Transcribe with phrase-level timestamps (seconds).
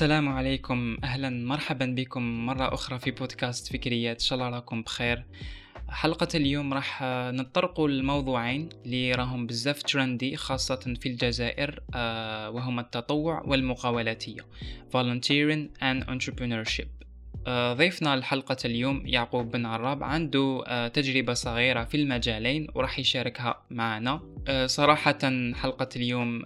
[0.00, 0.96] السلام عليكم.
[1.04, 1.30] أهلا.
[1.30, 4.16] مرحبا بكم مرة أخرى في بودكاست فكريات.
[4.16, 5.24] إن شاء الله راكم بخير.
[5.88, 7.02] حلقة اليوم راح
[7.32, 14.40] نتطرقوا لموضوعين اللي راهم بزاف ترندي خاصة في الجزائر آه، وهما التطوع والمقاولاتية.
[14.96, 16.99] Volunteering and Entrepreneurship.
[17.48, 24.20] ضيفنا لحلقة اليوم يعقوب بن عراب عنده آه، تجربة صغيرة في المجالين وراح يشاركها معنا.
[24.48, 25.18] آه، صراحة
[25.54, 26.42] حلقة اليوم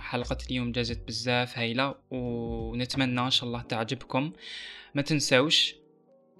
[0.00, 4.32] حلقة اليوم جازت بزاف هايلة ونتمنى إن شاء الله تعجبكم.
[4.94, 5.74] ما تنسوش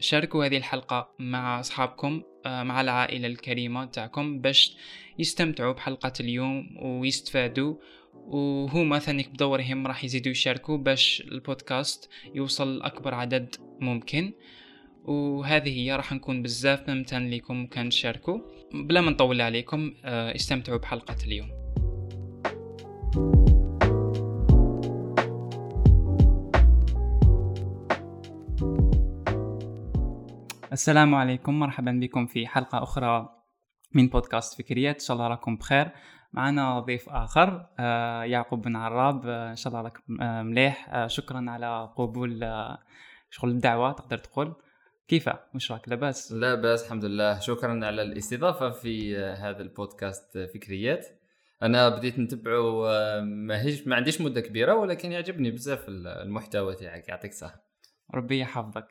[0.00, 4.76] شاركوا هذه الحلقة مع أصحابكم مع العائلة الكريمة تاعكم باش
[5.18, 7.74] يستمتعوا بحلقة اليوم ويستفادوا.
[8.14, 14.32] وهما ثانيك بدورهم راح يزيدوا يشاركوا باش البودكاست يوصل لأكبر عدد ممكن.
[15.04, 18.38] وهذه هي راح نكون بزاف ممتن لكم كان تشاركوا.
[18.74, 21.48] بلا ما نطول عليكم آه، استمتعوا بحلقة اليوم.
[30.72, 33.28] السلام عليكم مرحبا بكم في حلقة أخرى
[33.92, 34.94] من بودكاست فكريات.
[34.94, 35.90] إن شاء الله راكم بخير.
[36.34, 39.26] معنا ضيف آخر آه، يعقوب بن عراب.
[39.26, 41.06] آه، إن شاء الله راك آه، مليح.
[41.06, 42.40] شكرا على قبول
[43.30, 44.54] شغل الدعوة تقدر تقول.
[45.08, 47.38] كيف وش راك لاباس؟ لا بأس الحمد لله.
[47.40, 51.06] شكرا على الاستضافة في هذا البودكاست فكريات.
[51.62, 52.84] أنا بديت نتبعه
[53.20, 57.08] ما هيش ما عنديش مدة كبيرة ولكن يعجبني بزاف المحتوى تاعك.
[57.08, 57.64] يعطيك الصحة.
[58.14, 58.86] ربي يحفظك.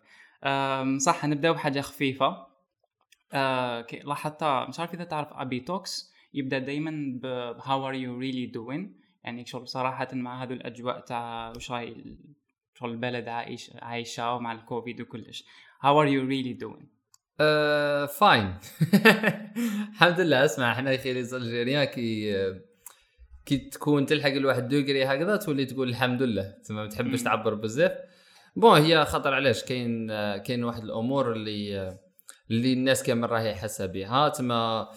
[0.97, 2.47] صح نبداو بحاجة خفيفة.
[4.03, 6.12] لاحظت مش عارف إذا تعرف ABtalks.
[6.33, 9.03] يبدأ دايما ب how are you really doing.
[9.23, 12.17] يعني شغل صراحة مع هذو الأجواء تاع وش راي
[12.73, 15.43] شغل البلد عايش عايشة ومع الكوفيد وكلش.
[15.81, 16.85] How are you really doing?
[18.17, 18.53] Fine
[19.93, 20.45] الحمد لله.
[20.45, 22.35] اسمع إحنا يا أخي ال Algériens كي
[23.45, 26.55] كي تكون تلحق الواحد دوغري هكذا تولي تقول الحمد لله.
[26.69, 27.91] ما تحبش تعبر بزاف.
[28.55, 30.07] Bon هي خطر علاش؟ كاين
[30.37, 31.97] كاين واحد الأمور اللي
[32.51, 34.89] اللي الناس كامل راهي حاسة بها تما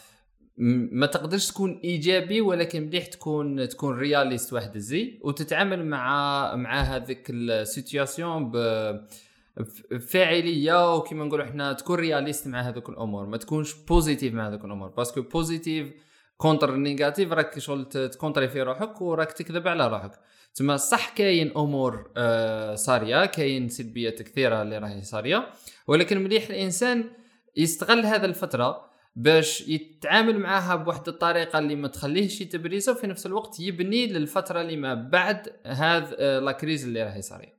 [0.59, 7.27] ما تقدرش تكون إيجابي ولكن مليح تكون تكون réaliste واحد الزي وتتعامل مع مع هذيك
[7.31, 8.51] ال situation
[9.91, 14.89] بفاعليه وكما نقولوا إحنا تكون réaliste مع هذوك الأمور ما تكونش positif مع هذوك الأمور.
[14.89, 15.93] Parce que positif
[16.37, 20.13] contre ال négatif راك شغل تكونتري في روحك وراك تكذب على روحك.
[20.55, 25.49] تما صح كاين أمور آه صارية كاين سلبيات كثيرة اللي راهي صارية
[25.87, 27.05] ولكن مليح الإنسان
[27.57, 33.61] يستغل هذا الفترة باش يتعامل معاها بواحد الطريقة اللي ما تخليهش يتبريزه وفي نفس الوقت
[33.61, 37.53] يبني للفترة اللي ما بعد هذا آه، la crise اللي راح يصير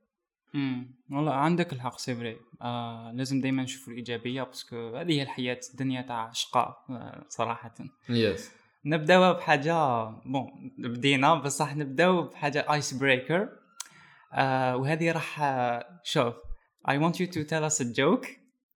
[0.56, 5.24] امم والله عندك الحق c'est vrai آه لازم دائما نشوف الإيجابية parce que هذه هي
[5.24, 7.74] الحياة الدنيا تاع شقاء آه صراحة.
[8.10, 8.52] Yes
[8.86, 13.50] نبداو بحاجة bon بدينا بصح نبداو بحاجة icebreaker
[14.34, 16.36] آه وهذه راح آه، شوف
[16.88, 18.28] I want you to tell us a joke.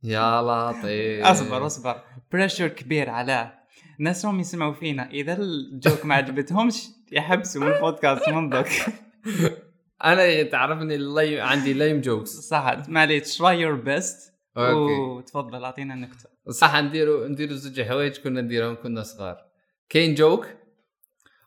[0.04, 1.26] يا لطيف.
[1.26, 2.02] أصبر أصبر.
[2.32, 3.52] Pressure كبير على
[4.00, 5.10] الناس راهم يسمعوا فينا.
[5.12, 8.70] إذا ال joke ما عجبتهمش يحبسوا من البودكاست منذك
[10.04, 16.30] أنا تعرفني اللي عندي lame jokes صح معليش try your best وتفضل أعطينا نكتة.
[16.50, 19.38] صح نديروا نديروا زوج حوايج كنا نديرهم كنا صغار.
[19.90, 20.48] كاين joke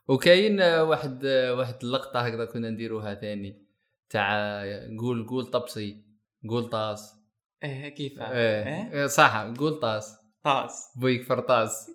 [0.07, 1.25] وكاين واحد
[1.57, 3.65] واحد اللقطه هكذا كنا نديروها ثاني
[4.09, 4.61] تاع
[4.99, 6.05] قول قول طبسي
[6.49, 7.15] قول طاس.
[7.63, 10.15] إيه كيف؟ إيه, إيه؟ صح قول طاس.
[10.43, 10.89] طاس.
[10.95, 11.89] بويك فرطاس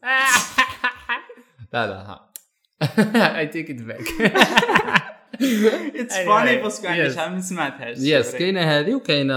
[1.72, 2.30] لا لا ها.
[3.38, 4.00] I take it back
[6.00, 9.34] It's funny بس عندي ما سمعتهاش yes كاينة هذه وكاينة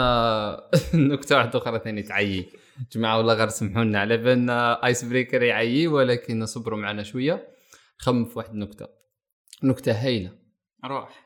[1.13, 2.49] نكتة واحدة أخرى ثاني تعيي.
[2.91, 7.47] جماعة والله غير سمحوا لنا على بالنا icebreaker يعيي ولكن صبروا معنا شوية.
[7.97, 8.87] خمم في واحد النكته
[9.63, 10.31] نكتة هايلة.
[10.85, 11.23] روح.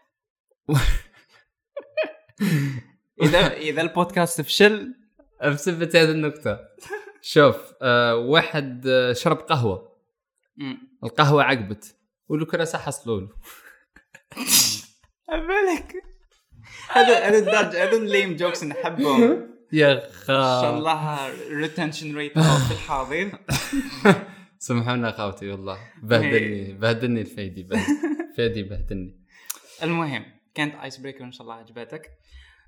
[3.22, 4.96] اذا إذا البودكاست فشل
[5.44, 6.60] بسبة هذه النكتة
[7.22, 9.98] شوف آه واحد آه شرب قهوة.
[11.04, 11.96] القهوة عقبت.
[12.30, 13.30] والكراسة حصلوا له.
[15.28, 15.94] بالك
[16.90, 19.48] هذا هذا الدرجة هذا ال lame jokes نحبهم.
[19.74, 23.32] يا خا إن شاء الله retention rate في الحاضر.
[24.60, 25.80] سامحونا خاوتي والله.
[26.04, 27.68] بهدلني بهدلني الفايدي
[28.38, 29.26] فادي بهدلني.
[29.84, 30.26] المهم
[30.56, 32.12] كانت icebreaker إن شاء الله عجبتك.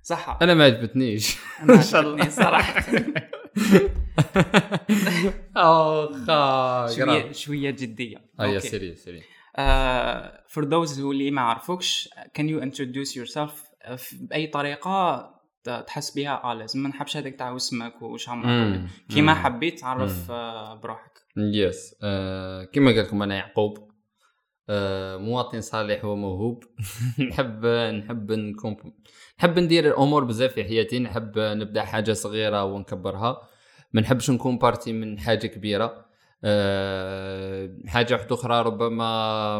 [0.04, 0.38] صح.
[0.42, 1.38] أنا ما عجبتنيش.
[1.92, 2.30] شاء الله.
[2.30, 2.84] صراحة.
[5.58, 8.18] اخ شوية شوية جدية.
[8.42, 9.22] اي sérieux sérieux.
[10.48, 13.64] For those اللي ما عرفوكش can you introduce yourself
[14.14, 15.26] بأي طريقة
[15.88, 16.84] تحس بها؟ آه لازم.
[16.84, 21.12] ما نحبش هذاك تاع اسمك وش عمرك كيما حبيت تعرف آه، بروحك.
[21.38, 23.78] يس آه، كيما قال لكم أنا يعقوب.
[23.78, 23.89] آه،
[25.20, 26.64] مواطن صالح وموهوب.
[27.30, 28.78] نحب نحب نكون
[29.40, 31.00] نحب ندير الأمور بزاف في حياتي.
[31.00, 33.42] نحب نبدأ حاجة صغيرة ونكبرها.
[33.94, 36.06] ما نحبش نكون partie من حاجة كبيرة.
[36.44, 39.60] أه حاجة واحدة أخرى ربما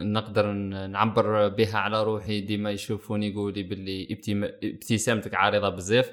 [0.00, 0.52] نقدر
[0.86, 2.40] نعبر بها على روحي.
[2.40, 4.18] ديما يشوفوني يقولي باللي
[4.62, 6.12] ابتسامتك عارضة بزاف.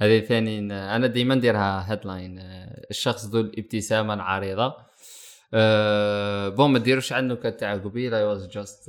[0.00, 2.38] هذه ثاني أنا ديما نديرها headline
[2.90, 4.89] الشخص ذو الابتسامة العريضه
[5.54, 7.34] أه bon ما ديروش عنه
[7.84, 8.18] قبيلة.
[8.18, 8.88] I was just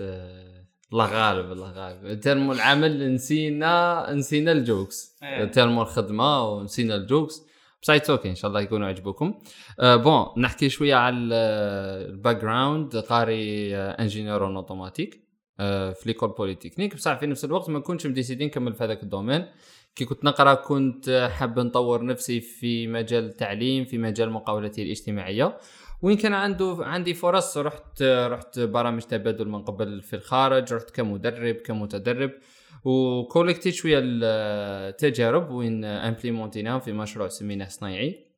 [0.93, 2.19] الله غالب الله غالب.
[2.19, 5.17] ترمو العمل نسينا نسينا ال jokes.
[5.23, 5.45] إيه.
[5.45, 7.41] ترمو الخدمة ونسينا ال jokes.
[7.81, 9.39] بس okay إن شاء الله يكونوا عجبوكم.
[9.79, 15.27] أه bon نحكي شوية على ال background قاري ingénieur en automatique
[15.59, 19.08] أه في l'école polytechnique بصح في نفس الوقت ما كنتش مديسيدي نكمل في هذاك ال
[19.08, 19.45] domaine.
[19.95, 25.57] كي كنت نقرأ كنت حاب نطور نفسي في مجال التعليم في مجال مقاولتي الاجتماعية.
[26.01, 31.55] وين كان عنده عندي فرص رحت رحت برامج تبادل من قبل في الخارج رحت كمدرب
[31.55, 32.31] كمتدرب
[32.85, 38.31] وكولكتي شوية التجارب وين امبليمونتيناها في مشروع سميناه صنايعي.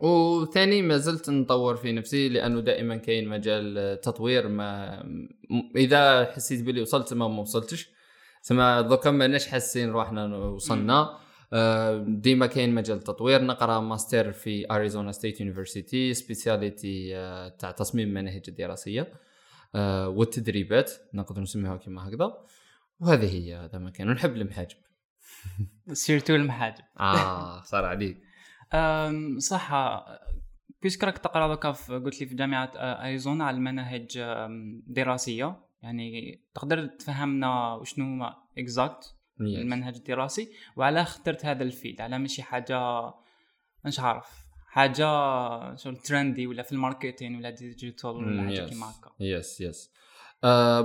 [0.00, 5.02] وثاني ما زلت نطور في نفسي لأنه دائما كاين مجال تطوير ما
[5.76, 7.90] إذا حسيت بلي وصلت ما وصلتش
[8.44, 11.18] تما دوكا ماناش حاسين روحنا وصلنا.
[12.06, 13.42] ديما كاين مجال تطوير.
[13.42, 17.10] نقرا ماستر في Arizona State University spécialité
[17.58, 19.12] تاع تصميم المناهج الدراسيه
[19.74, 22.38] آه، والتدريبات نقدر نسميها كما هكذا.
[23.00, 24.76] وهذه هي هذا ما كان نحب المحاجب.
[25.92, 26.84] Surtout المحاجب.
[27.00, 28.22] آه صار عليك.
[29.50, 30.04] صح.
[30.82, 36.40] Puisque راك تقرأ دوكا قلت لي في جامعة آه، اريزونا على المناهج أم، دراسية؟ يعني
[36.54, 43.10] تقدر تفهمنا وشنو هما exact المنهج الدراسي وعلى اخترت هذا ال field على ماشي حاجة
[43.84, 44.26] مش عارف.
[44.68, 45.04] حاجة
[45.76, 49.10] شغل trendy ولا في ال marketing ولا digital ولا حاجة كيما هكا.
[49.20, 49.90] yes yes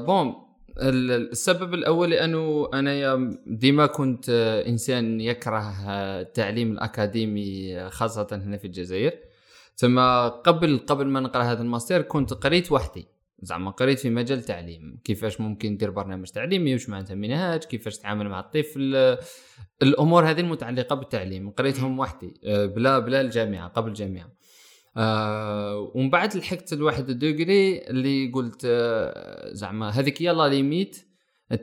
[0.06, 0.36] bon
[0.82, 3.16] ال- السبب الأول لأنه أنا
[3.48, 9.14] ديما كنت آه، إنسان يكره آه، التعليم الأكاديمي آه، خاصة هنا في الجزائر.
[9.76, 10.00] ثم
[10.30, 13.08] قبل قبل ما نقرأ هذا الماستر كنت قريت وحدي.
[13.46, 18.30] زعما قريت في مجال التعليم كيفاش ممكن دير برنامج تعليمي وش معناتها منهاج كيفاش تتعامل
[18.30, 19.18] مع الطفل.
[19.82, 21.50] الأمور هذه المتعلقة بالتعليم.
[21.50, 24.32] قريتهم وحدي آه، بلا بلا الجامعة قبل الجامعة.
[24.98, 30.98] آه ومن بعد لحقت لواحد ال degré اللي قلت آه زعما هذيك هي la limite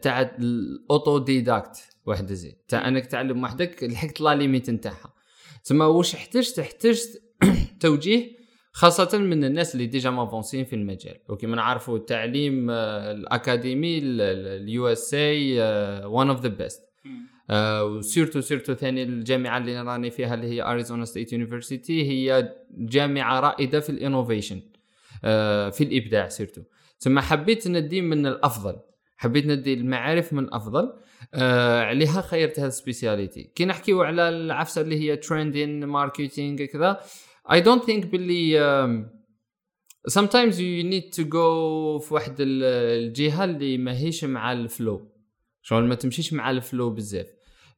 [0.03, 1.77] تاع ال autodidacte
[2.07, 5.15] واحد زي تاع أنك تعلم وحدك لحقت la limite نتاعها.
[5.65, 7.23] تسمى واش احتجت؟ احتجت
[7.81, 8.42] توجيه
[8.73, 11.17] خاصة من الناس اللي déjà مافونسين في المجال.
[11.29, 15.61] وكما نعرفوا التعليم آه، الأكاديمي ال USA
[16.05, 16.93] one of the best
[17.51, 23.41] و surtout surtout ثاني الجامعة اللي راني فيها اللي هي Arizona State University هي جامعة
[23.41, 24.61] رائدة في ال innovation
[25.73, 26.63] في الإبداع surtout
[26.99, 28.77] ثم حبيت ندي من الأفضل
[29.17, 30.93] حبيت ندي المعارف من الأفضل
[31.35, 37.01] آه عليها خيرت هذا ال spécialité كي نحكيو على العفسة اللي هي trending marketing كذا
[37.49, 38.59] I don't think باللي
[40.11, 42.65] sometimes you need to go في واحد ال-
[43.05, 45.09] الجهة اللي ماهيش مع ال flow
[45.63, 47.27] شغل ما تمشيش مع ال flow بزاف.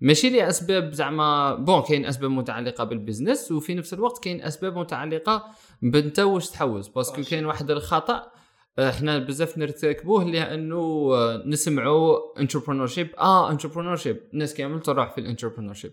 [0.01, 5.45] ماشي لأسباب زعما bon كاين أسباب متعلقة بال business وفي نفس الوقت كاين أسباب متعلقة
[5.83, 7.23] بنت واش تحوس parce que.
[7.23, 8.31] كاين واحد الخطأ
[8.79, 10.77] إحنا بزاف نرتكبوه لأنه
[11.15, 15.93] آه، نسمعوا entrepreneurship آه entrepreneurship الناس كامل تروح في ال entrepreneurship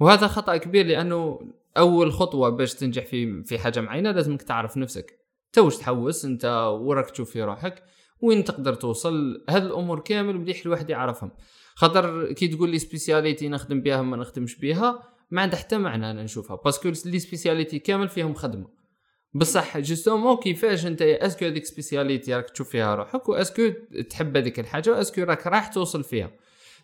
[0.00, 1.40] وهذا خطأ كبير لأنه
[1.76, 5.20] أول خطوة باش تنجح في في حاجة معينه لازمك تعرف نفسك.
[5.46, 6.44] انت واش تحوس أنت
[6.80, 7.82] وراك تشوف في روحك
[8.20, 11.30] وين تقدر توصل؟ هاد الأمور كامل مليح الواحد يعرفهم.
[11.74, 16.22] خاطر كي تقول لي spécialité نخدم بها ما نخدمش بها ما عندها حتى معنى أنا
[16.22, 16.56] نشوفها.
[16.64, 18.66] parce que les spécialités كامل فيهم خدمة.
[19.34, 23.70] بصح justement كيفاش انت est-ce que هذيك spécialité راك تشوف فيها روحك؟ و est-ce que
[24.10, 26.30] تحب هذيك الحاجة؟ و est-ce que راك راح توصل فيها؟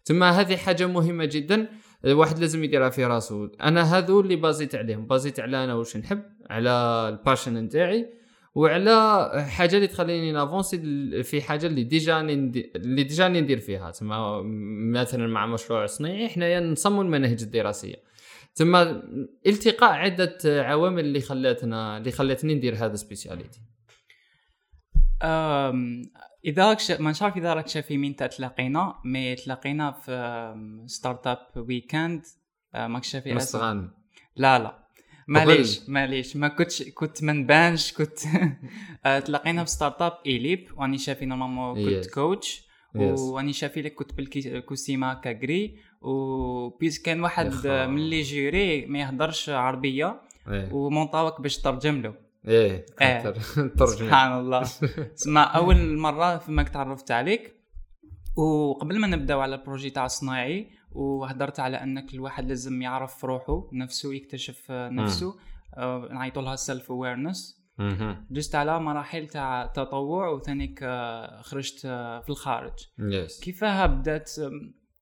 [0.05, 1.69] تما هذه حاجة مهمة جدا.
[2.07, 5.07] الواحد لازم يديرها في راسه أنا هذو اللي basé ت عليهم.
[5.07, 6.71] basé ت على أنا واش نحب على
[7.09, 8.11] ال passion نتاعي
[8.55, 10.79] وعلى حاجة اللي تخليني n'avancer
[11.23, 13.91] في حاجة اللي déjà اللي déjà ندير فيها.
[13.91, 14.43] تما
[14.93, 18.07] مثلا مع مشروع صناعي حنايا نصمم المناهج الدراسية.
[18.55, 18.77] ثم
[19.47, 23.61] التقاء عدة عوامل اللي خلاتنا اللي خلاتني ندير هذا spécialité
[26.47, 32.23] اذا شا- ما نعرف إذا راك شافي مين تلاقينا mais تلاقينا في Startup Weekend
[32.75, 33.91] ماك شافي اسم مستغانم
[34.37, 34.87] لا لا
[35.29, 38.19] معليش معليش ما كنتش كنت ما نبانش كنت
[39.07, 42.15] أه، تلاقينا في ستارت اب ايليب وأني شافي نورمالمون كنت Yes.
[42.15, 43.19] كوتش Yes.
[43.21, 47.67] وأني شافي لك كنت بالكوسيما كاغري وبيس كان واحد.
[47.67, 50.73] من لي جيري ما يهضرش عربية إيه.
[50.73, 52.15] ومونطاوك باش ترجم له
[52.47, 53.21] إيه إيه.
[53.79, 54.63] ترجمه سبحان الله.
[55.17, 57.57] تسمى أول مرة فما تعرفت عليك
[58.37, 63.69] وقبل ما نبداو على ال projet تاع صناعي وهدرت على أنك الواحد لازم يعرف روحه
[63.73, 65.35] نفسه يكتشف نفسه
[65.77, 67.67] آه، نعيطوا لها self awareness.
[68.31, 70.85] جست على مراحل تاع تطوع وثانيك
[71.41, 72.73] خرجت آه، في الخارج.
[72.99, 74.33] yes كيفاه بدأت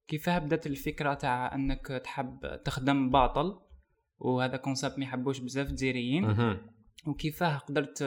[0.08, 3.58] كيفاه بدأت الفكرة تاع أنك تحب تخدم باطل؟
[4.18, 6.24] وهذا concept ما يحبوش بزاف الجزائريين.
[7.06, 8.02] وكيفاه قدرت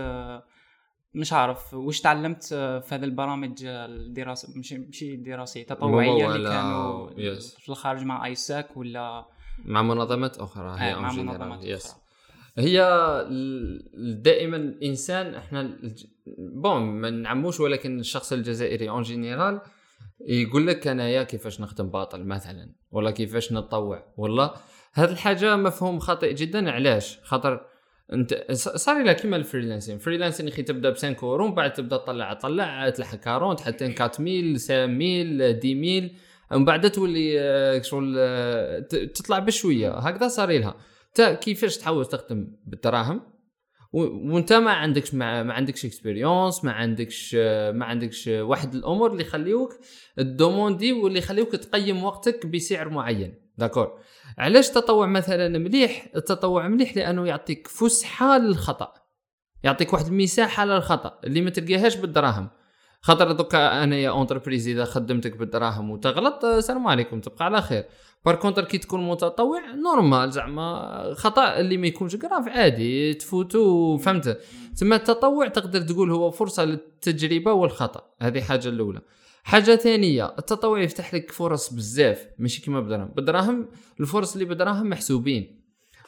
[1.13, 7.55] مش عارف واش تعلمت في هذه البرامج الدراسة مش ماشي دراسية تطوعية اللي كانوا yes.
[7.55, 9.25] في الخارج مع AIESEC ولا
[9.65, 11.11] مع منظمات أخرى هي آه، مع.
[11.11, 12.01] منظمات yes أخرى
[12.57, 12.79] هي
[14.21, 15.77] دائما الإنسان إحنا
[16.37, 19.61] bon ما نعموش ولكن الشخص الجزائري en général
[20.27, 24.53] يقول لك أنايا كيفاش نخدم باطل مثلا ولا كيفاش نتطوع والله
[24.93, 27.65] هذه الحاجة مفهوم خاطئ جدا علاش خاطر
[28.13, 31.73] انت صار لها كيما ال freelancing ال freelancing أخي تبدأ ب 5 اورو ومن بعد
[31.73, 36.11] تبدأ تطلع طلع تلحق 40 حتى 4000 5000 10000
[36.51, 39.91] ومن بعد تولي آه، شغل آه، تطلع بشوية.
[39.91, 40.75] هكذا صار لها.
[41.13, 43.21] تا كيفاش تحاول تخدم بالدراهم؟
[43.93, 47.35] وأنت ما عندكش ما, ما عندكش expérience ما عندكش
[47.73, 49.73] ما عندكش واحد الأمور اللي يخليوك
[50.19, 53.46] الـ demandé واللي يخليوك تقيم وقتك بسعر معين.
[53.57, 53.99] d'accord.
[54.37, 58.93] علاش التطوع مثلا مليح؟ التطوع مليح لأنه يعطيك فسحة للخطأ.
[59.63, 62.49] يعطيك واحد المساحة للخطأ اللي ما تلقاهاش بالدراهم.
[63.01, 67.85] خاطر دوكا انايا entreprise إذا خدمتك بالدراهم وتغلط آه، السلام عليكم تبقى على خير.
[68.25, 74.39] par contre كي تكون متطوع normal زعما خطأ اللي ما يكونش grave عادي تفوتوا فهمت.
[74.77, 78.03] تما التطوع تقدر تقول هو فرصة للتجربة والخطأ.
[78.21, 79.01] هذه حاجة الأولى.
[79.47, 85.61] حاجة ثانية التطوع يفتح لك فرص بزاف ماشي كيما بالدراهم بالدراهم الفرص اللي بالدراهم محسوبين.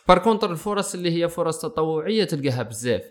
[0.08, 3.02] par contre الفرص اللي هي فرص تطوعية تلقاها بزاف.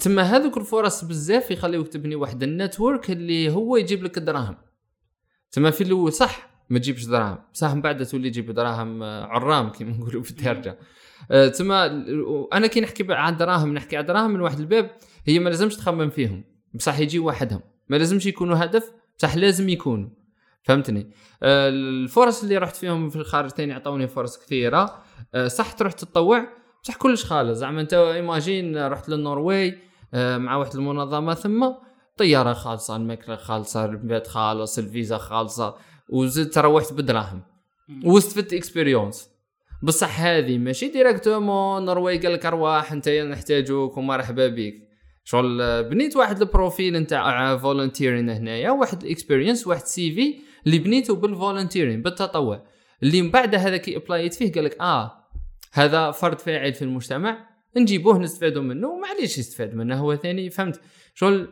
[0.00, 4.56] تما هذوك الفرص بزاف يخليوك تبني واحد ال network اللي هو يجيب لك الدراهم
[5.52, 7.38] تما في الأول صح ما تجيبش دراهم.
[7.54, 10.78] بصح من بعد تولي تجيب دراهم آه، عرام كيما نقولوا في الدارجة.
[11.30, 11.86] آه، تما
[12.52, 14.90] أنا كي نحكي عن دراهم نحكي عن دراهم من واحد الباب
[15.26, 16.44] هي ما لازمش تخمم فيهم.
[16.74, 17.60] بصح يجي وحدهم.
[17.88, 20.08] ما لازمش يكونوا هدف بصح لازم يكونوا.
[20.62, 21.10] فهمتني؟
[21.42, 25.02] آه، الفرص اللي رحت فيهم في الخارج ثاني عطوني فرص كثيرة.
[25.34, 26.48] آه، صح تروح تتطوع
[26.84, 27.58] بصح كلش خالص.
[27.58, 29.74] زعما انت imagine رحت للنرويج
[30.14, 31.72] آه، مع واحد المنظمة ثم
[32.16, 35.74] طيارة خالصة الماكله خالصة البيت خالص الفيزا خالصة
[36.08, 37.42] وزدت روحت بدراهم.
[38.04, 39.30] واستفدت expérience
[39.82, 44.89] بصح هذه ماشي directement النرويج قال لك أرواح أنت نحتاجوك ومرحبا بك
[45.24, 50.34] شغل بنيت واحد ال profil نتاع volunteering هنايا واحد ال experience واحد CV
[50.66, 52.66] اللي بنيته بال volunteering بالتطوع.
[53.02, 55.12] اللي من بعد هذا كي applyيت فيه قال لك آه
[55.72, 57.46] هذا فرد فاعل في المجتمع
[57.76, 60.80] نجيبوه نستفادوا منه ومعليش يستفاد منه هو ثاني فهمت؟
[61.14, 61.48] شغل ال-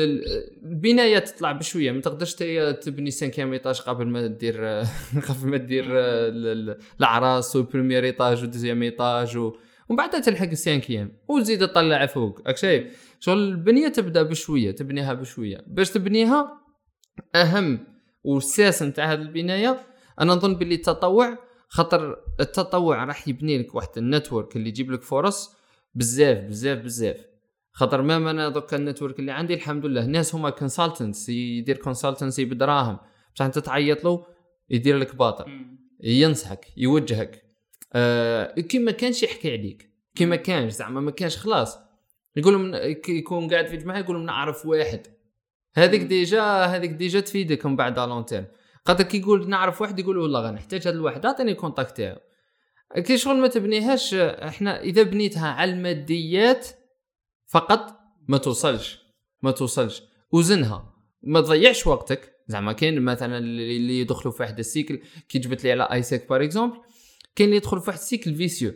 [0.00, 0.22] ال-
[0.64, 2.34] البناية تطلع بشوية ما تقدرش
[2.82, 4.64] تبني cinquième étage قبل ما دير
[5.28, 9.56] قبل ما دير ال- ال- الساس وال premier étage و deuxième étage و-
[9.88, 15.14] ومن بعد تلحق ال cinquième وتزيد تطلع فوق راك شايف شغل البنية تبدأ بشوية تبنيها
[15.14, 15.64] بشوية.
[15.66, 16.60] باش تبنيها
[17.34, 17.86] أهمه
[18.24, 19.80] الساس نتاع هذه البناية
[20.20, 21.38] أنا نظن باللي التطوع
[21.68, 25.56] خاطر التطوع راح يبني لك واحد network اللي يجيب لك فرص
[25.94, 27.16] بزاف بزاف بزاف.
[27.72, 32.44] خاطر ما أنا دوكا ال network اللي عندي؟ الحمد لله الناس هما consultants يدير consultancy
[32.44, 32.98] بدراهم.
[33.34, 34.26] بصح أنت تعيط له
[34.70, 35.44] يدير لك باطل.
[36.02, 37.45] ينصحك يوجهك.
[37.92, 39.90] آه كي ما كانش يحكي عليك.
[40.14, 41.78] كي ما كانش زعما ما كانش خلاص.
[42.36, 45.06] يقولوا من كي يكون قاعد في جماعة يقولوا نعرف واحد.
[45.74, 46.02] هذيك.
[46.02, 48.46] déjà هذيك déjà تفيدك من بعد long terme
[48.86, 52.18] خاطر كي يقول نعرف واحد يقول والله غنحتاج هذا الواحد اعطيني ال contact تاعو.
[52.96, 56.68] كي شغل ما تبنيهاش إحنا إذا بنيتها على الماديات
[57.46, 58.98] فقط ما توصلش.
[59.42, 60.02] ما توصلش.
[60.32, 60.94] وزنها.
[61.22, 62.32] ما تضيعش وقتك.
[62.48, 65.00] زعما كاين مثلا اللي يدخلوا في واحد ال cycle.
[65.28, 66.76] كي جبت لي على AIESEC par exemple
[67.36, 68.74] كاين اللي يدخل في واحد ال cycle vicieux.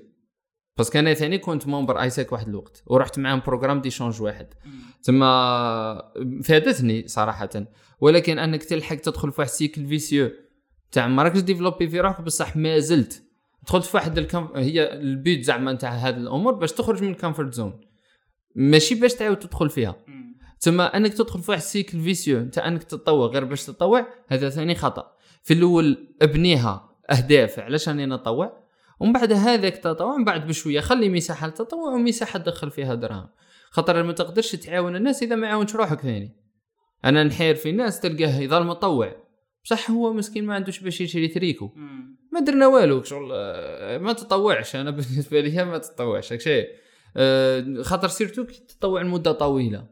[0.76, 4.54] parce que أنا ثاني كنت membre AIESEC واحد الوقت ورحت معاهم programme d'échange واحد.
[5.02, 6.12] تما
[6.44, 7.66] فادتني صراحة.
[8.00, 10.30] ولكن انك تلحق تدخل في واحد cycle vicieux
[10.92, 13.22] تاع ما راكش développer في روحك بصح ما زلت.
[13.66, 14.48] دخلت في واحد الكم...
[14.56, 17.80] هي البيت زعما نتاع هذه الأمور باش تخرج من ال comfort zone
[18.54, 19.96] ماشي باش تعاود تدخل فيها.
[20.60, 23.26] تما انك تدخل في واحد ال cycle vicieux نتاع أنك تتطوع.
[23.26, 25.12] غير باش تتطوع هذا ثاني خطأ.
[25.42, 28.64] في الأول أبنيها أهداف علاش راني نتطوع
[29.00, 33.28] ومن بعد هذاك التطوع من بعد بشوية خلي مساحة للتطوع ومساحة تدخل فيها دراهم
[33.70, 36.36] خاطر ما تقدرش تعاون الناس إذا ما عاونش روحك ثاني.
[37.04, 39.16] أنا نحير في الناس تلقاه يظل مطوع.
[39.64, 41.70] بصح هو مسكين ما عندوش باش يشري تريكو.
[42.32, 43.28] ما درنا والو شغل
[43.96, 44.76] ما تطوعش.
[44.76, 46.68] أنا بالنسبة لي ما تطوعش هاك شيء.
[47.16, 49.86] آه، خاطر surtout كي تطوع لمدة طويلة.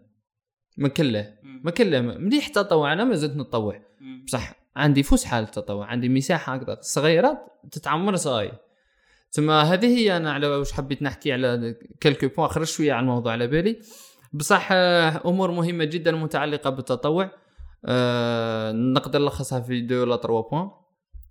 [0.77, 1.35] ما كله.
[1.43, 3.83] ما كله مليح تطوع أنا ما زلت نتطوع.
[4.27, 8.53] بصح عندي فسحه للتطوع عندي مساحة هكذا صغيره تتعمر صاي
[9.33, 13.33] تما هذه هي أنا على واش حبيت نحكي على quelques points خرج شوية على الموضوع
[13.33, 13.79] على بالي.
[14.33, 17.31] بصح آه، أمور مهمة جدا متعلقة بالتطوع.
[17.85, 20.71] آه، نقدر نلخصها في deux ولا trois points.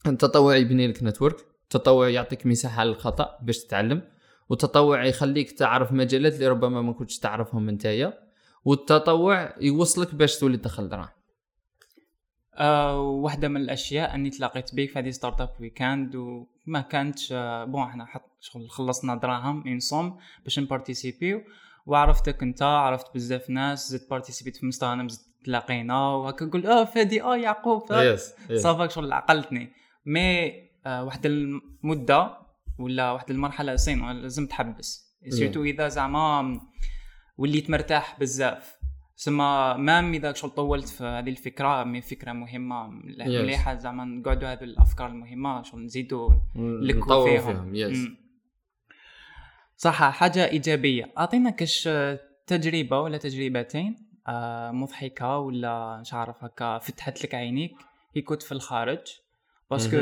[0.08, 1.46] التطوع يبني لك network.
[1.64, 4.02] التطوع يعطيك مساحة للخطأ باش تتعلم.
[4.50, 8.14] والتطوع يخليك تعرف مجالات اللي ربما ما كنتش تعرفهم نتايا
[8.66, 11.17] والتطوع يوصلك باش تولي تدخل دراهم.
[12.58, 17.84] آه واحدة من الأشياء أني تلاقيت بيك في هذه startup weekend وما كانتش آه bon
[17.84, 21.42] إحنا حط شغل خلصنا دراهم une somme باش نparticipيو
[21.86, 27.22] وعرفتك أنت عرفت بزاف ناس زدت participيت في مستغانم زدت تلاقينا وهكا نقول آه فادي
[27.22, 27.92] آه يعقوب
[28.56, 29.70] صافاك شغل عقلتني.
[30.06, 30.54] مي
[30.86, 32.38] آه واحد المدة
[32.80, 35.18] ولا واحد المرحلة سين لازم تحبس.
[35.30, 36.62] سيرتو إذا زعما
[37.38, 38.78] وليت مرتاح بزاف.
[39.20, 44.64] سما مام اذا شغل طولت في هذه الفكرة مي فكرة مهمة مليحة زعما نقعدوا هذه
[44.64, 48.18] الأفكار المهمة شغل نزيدوا نلكوا فيهم, فيهم مم.
[49.78, 51.12] صح حاجة إيجابية.
[51.18, 51.90] اعطينا كش
[52.48, 57.76] تجربة ولا تجربتين آه، مضحكة ولا مش عارف هكا فتحت لك عينيك
[58.14, 59.00] كي كنت في الخارج.
[59.72, 59.98] parce que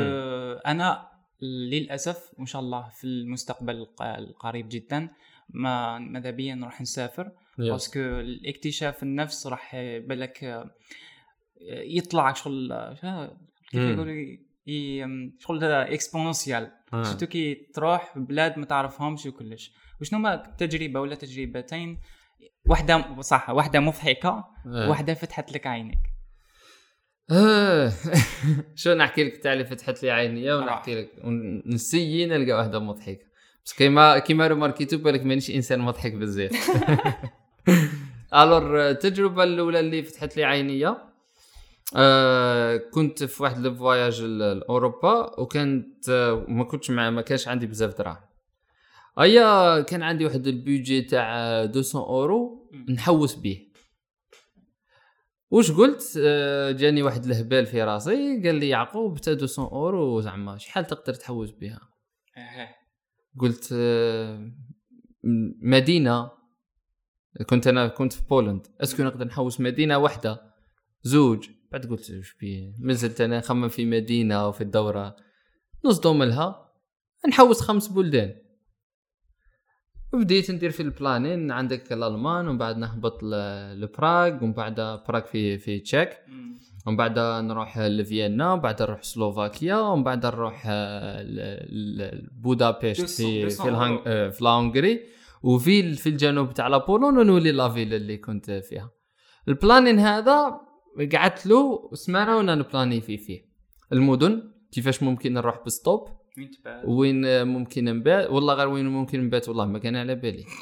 [0.66, 1.08] أنا
[1.42, 5.08] للأسف ان شاء الله في المستقبل الق- القريب جدا
[5.50, 7.30] ما ماذا بيا نروح نسافر.
[7.58, 10.70] parce que الاكتشاف النفس راح بالك آه،
[11.70, 12.72] يطلع شغل
[13.70, 13.80] كيف.
[13.80, 14.36] يقولوا
[15.38, 17.02] شغل exponentielle آه.
[17.02, 21.98] surtout كي تروح بلاد ما تعرفهمش وكلش وشنو ما تجربة ولا تجربتين
[22.66, 24.88] واحدة صح واحدة مضحكة آه.
[24.88, 25.98] واحدة فتحت لك عينك
[27.30, 27.92] آه.
[28.74, 30.52] شو نحكي لك تاع اللي فتحت لي عيني.
[30.52, 33.26] ونحكي لك ونسيي نلقى واحدة مضحكة
[33.64, 36.52] بس كيما كيما رماركيتو بالك مانيش إنسان مضحك بزاف
[38.42, 40.96] الور التجربه الأولى اللي فتحت لي عينيا
[41.96, 47.98] آه كنت في واحد الفواياج لأوروبا وكانت آه ما كنتش مع ما كانش عندي بزاف
[47.98, 48.26] دراهم.
[49.20, 53.66] أيا كان عندي واحد البيجي تاع 200 أورو نحوس به
[55.50, 60.58] وش قلت؟ آه، جاني واحد الهبال في راسي قال لي يعقوب تا 200 أورو زعما
[60.58, 61.80] شحال تقدر تحوس بها
[63.38, 64.50] قلت آه،
[65.62, 66.35] مدينة.
[67.42, 68.66] كنت أنا كنت في بولند.
[68.80, 70.40] est-ce que نقدر نحوس مدينة واحدة
[71.02, 71.48] زوج.
[71.72, 75.16] بعد قلت وش بيه مازلت أنا نخمم في مدينة وفي الدورة.
[75.84, 76.72] نصدم لها.
[77.28, 78.34] نحوس خمس بلدان.
[80.12, 81.50] بديت ندير في ال planning.
[81.50, 84.74] عندك الألمان ومن بعد نهبط لبراغ ومن بعد
[85.08, 86.10] براغ في في تشيك.
[86.86, 93.44] ومن بعد نروح لفيينا ومن بعد نروح سلوفاكيا ومن بعد نروح ل- ل- بودابست في
[93.44, 94.02] 200 في الهنغ...
[94.30, 95.00] في الهنغري.
[95.42, 98.90] وفي ال- في الجنوب تاع la Pologne ونولي la ville اللي كنت فيها.
[99.48, 100.60] ال planning هذا
[101.14, 103.40] قعدت له سمانة وأنا نplanي فيه فيه.
[103.92, 106.08] المدن كيفاش ممكن نروح ب stop؟
[106.86, 110.44] وين ممكن نبات؟ والله غير وين ممكن نبات والله ما كان على بالي.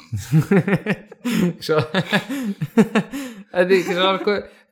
[3.53, 3.85] هذيك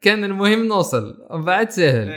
[0.01, 2.13] كان المهم نوصل ومن بعد سهل.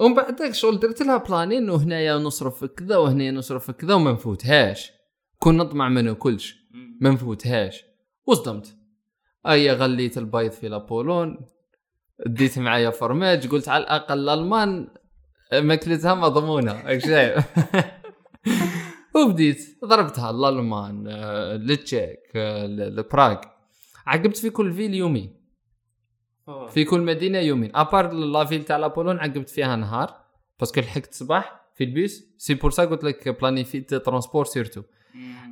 [0.00, 4.92] ومن بعد شغل درت لها بلانين وهنايا نصرف كذا وهنايا نصرف كذا وما نفوتهاش.
[5.38, 6.61] كون نطمع منه كلش.
[7.00, 7.84] ما نفوتهاش.
[8.26, 8.76] وصدمت.
[9.46, 11.46] ايا غليت البيض في لابولون
[12.26, 14.88] ديت معايا فرماج قلت على الأقل الالمان
[15.52, 16.82] ماكلتها مضمونة.
[16.86, 17.46] راك شايف
[19.16, 19.78] وبديت.
[19.84, 23.36] ضربتها الألمان آه، للتشيك آه، ل- لبراغ.
[24.06, 25.42] عقبت في كل ville يومين
[26.68, 30.14] في كل مدينة يومين à part la ville تاع la Pologne عقبت فيها نهار.
[30.60, 32.34] parce que لحقت صباح في ال bus.
[32.38, 34.82] c'est pour ça قلت لك بلانيفيت transport surtout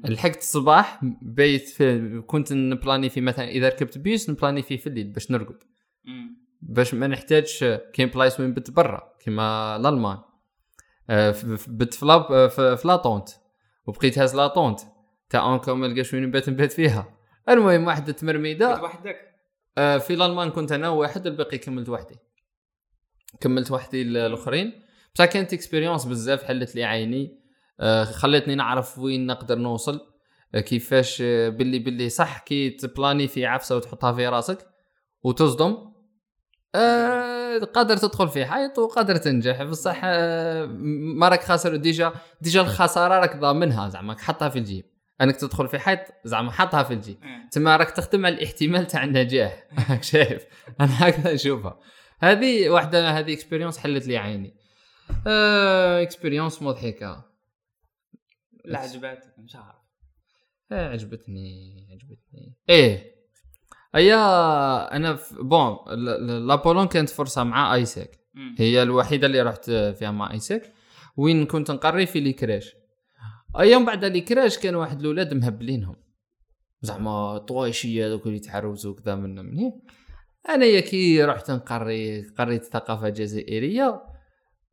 [0.05, 5.09] لحقت الصباح بت في كنت نبلاني في مثلا إذا ركبت بيس نبلاني فيه في الليل
[5.12, 5.62] باش نرقد.
[6.62, 10.18] باش ما نحتاجش كاين بلايص وين بت برا كيما الألمان.
[11.11, 11.35] آه،
[11.68, 13.29] بت في لا- آه، في la tente
[13.87, 14.81] وبقيت هاز la tente
[15.31, 17.16] تاع au cas où ما لقاش وين نبات نبات فيها.
[17.49, 18.83] المهم واحدة تمرميدة.
[18.83, 19.16] وحدك؟
[19.79, 22.14] آه، في الألمان كنت أنا واحد الباقي كملت وحدي.
[23.40, 24.73] كملت وحدي ال- الأخرين.
[25.14, 27.39] بصح كانت expérience بزاف حلت لي عيني.
[28.05, 30.01] خلتني نعرف وين نقدر نوصل.
[30.55, 34.66] آه، كيفاش آه، باللي باللي صح كي تبلاني في عفسة وتحطها في راسك
[35.23, 35.77] وتصدم.
[36.75, 39.62] آه قادر تدخل في حيط وقادر تنجح.
[39.62, 40.66] بصح آه
[41.16, 41.77] ما راك خاسر.
[41.77, 44.16] déjà déjà الخسارة راك ضامنها زعما.
[44.19, 44.85] حطها في الجيب.
[45.21, 47.19] أنك تدخل في حيط زعما حطها في الجيب.
[47.51, 49.64] تما راك تخدم على الاحتمال تاع النجاح.
[49.90, 50.45] راك شايف؟
[50.81, 51.79] أنا هكذا نشوفها.
[52.21, 54.55] هذه واحدة هذه expérience حلت لي عيني.
[55.27, 57.30] آه expérience مضحكة.
[58.64, 59.77] لا عجبتك مش عارف.
[60.73, 62.57] إيه عجبتني عجبتني.
[62.68, 63.14] إيه
[63.94, 64.14] هي
[64.92, 65.94] أنا في بون
[66.46, 68.20] la Pologne كانت فرصة مع AIESEC.
[68.59, 70.73] هي الوحيدة اللي رحت فيها مع AIESEC.
[71.16, 72.75] وين كنت نقري في les crèches
[73.59, 75.96] أيام بعد les crèches كان واحد الأولاد مهبلينهم.
[76.83, 79.81] زعما طوايشية دوك اللي يتحرزوا كذا من من هنا.
[80.49, 84.03] انايا كي رحت نقري قريت ثقافة جزائرية.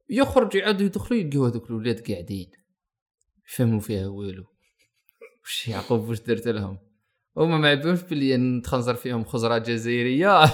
[0.09, 2.51] يخرج يعودوا يدخلوا يلقاو هذوك الأولاد قاعدين.
[3.47, 4.45] يفهموا فيها والو.
[5.43, 6.77] وش يعقوب واش درت لهم؟
[7.37, 10.43] هما ما يعرفوش بلي نتخنزر فيهم خزرة جزائرية.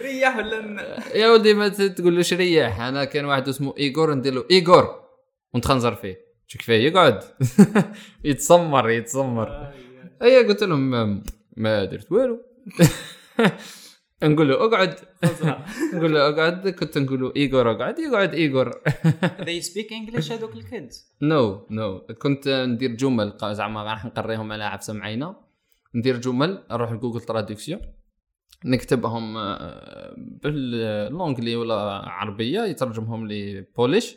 [0.00, 5.02] ريح ولا يا ولدي ما تقولوش ريح أنا كان واحد اسمه إيغور ندير له إيغور
[5.54, 6.20] ونتخنزر فيه.
[6.46, 7.20] شو كيفاه؟ يقعد.
[8.24, 9.72] يتسمر يتسمر
[10.22, 11.22] اي قلت لهم
[11.56, 12.40] ما درت والو.
[14.22, 14.94] نقول له اقعد.
[15.94, 16.68] نقول له اقعد.
[16.68, 17.98] كنت نقول له إيغور اقعد.
[17.98, 18.70] يقعد إيغور.
[19.46, 23.32] They speak English هذوك ال kids؟ non non كنت ندير جمل.
[23.42, 25.36] زعما راح نقريهم على عفسة معينة.
[25.94, 27.80] ندير جمل نروح ل Google traduction.
[28.64, 31.74] نكتبهم آه، ب l'anglais ولا
[32.08, 32.60] عربية.
[32.60, 34.16] يترجمهم لي Polish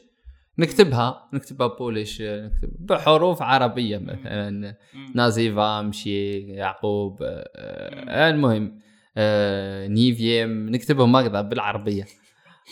[0.59, 1.29] نكتبها.
[1.33, 4.75] نكتبها Polish آه، نكتب بحروف عربية مثلا.
[5.15, 8.85] nazywam się يعقوب آه، المهم.
[9.17, 12.05] آه، nie wiem نكتبهم هكذا بالعربية.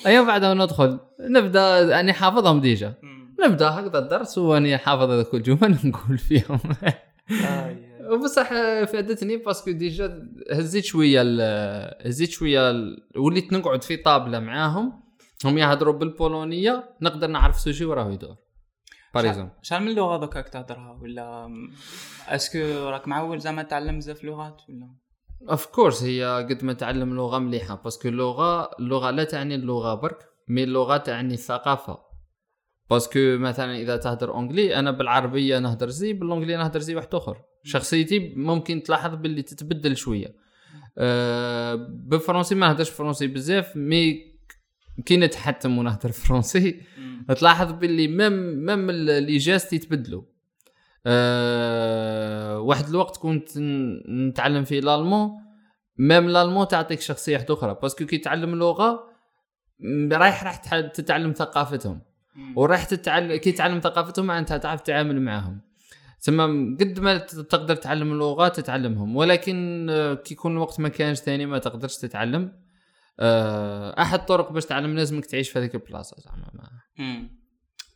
[0.06, 2.94] أيام بعدها ندخل نبدأ يعني حافظهم déjà.
[3.48, 6.60] نبدأ هكذا الدرس وأني حافظ هذوك الجمل نقول فيهم.
[8.12, 8.50] وبصح
[8.84, 12.74] فادتني parce que déjà هزيت شوية ال- هزيت شوية
[13.18, 15.04] وليت نقعد في طابلة معاهم.
[15.46, 18.36] هم يهضروا بالبولونية نقدر نعرف sujet وراه يدور.
[19.14, 21.50] par exemple شحال من لغة دوكا راك تهضرها ولا
[22.28, 22.60] est-ce que
[22.90, 24.90] راك معول زعما تعلم بزاف لغات؟ ولا؟
[25.50, 29.94] of course هي قد ما تعلم لغة مليحة parce que اللغة اللغة لا تعني اللغة
[29.94, 31.98] برك mais اللغة تعني الثقافة.
[32.90, 37.16] parce que مثلا إذا تهدر anglais أنا بالعربية نهدر زي ب l'anglais نهدر زي واحد
[37.16, 37.42] آخر.
[37.64, 40.36] شخصيتي ممكن تلاحظ باللي تتبدل شوية.
[40.98, 44.34] أه بالفرنسي ما نهدرش فرنسي بزاف mais
[45.06, 46.82] كي نتحتم ونهدر فرنسي
[47.38, 50.24] تلاحظ باللي même ال- les gestes يتبدلوا
[51.06, 53.50] أه واحد الوقت كنت
[54.10, 55.32] نتعلم فيه l'allemand
[55.98, 59.14] même l'allemand تعطيك شخصية واحدة أخرى parce que كي تعلم لغه
[60.12, 60.56] رايح راح
[60.88, 62.02] تتعلم ثقافتهم.
[62.56, 65.62] وراح تتعلم كي تعلم ثقافتهم معناتها تعرف تتعامل معاهم
[66.24, 69.16] تمام قد ما تقدر تعلم اللغات تتعلمهم.
[69.16, 72.52] ولكن آه، كي يكون الوقت ما كانش ثاني ما تقدرش تتعلم.
[73.20, 76.70] آه، أحد الطرق باش تعلم لازمك تعيش في هذيك البلاصة زعما.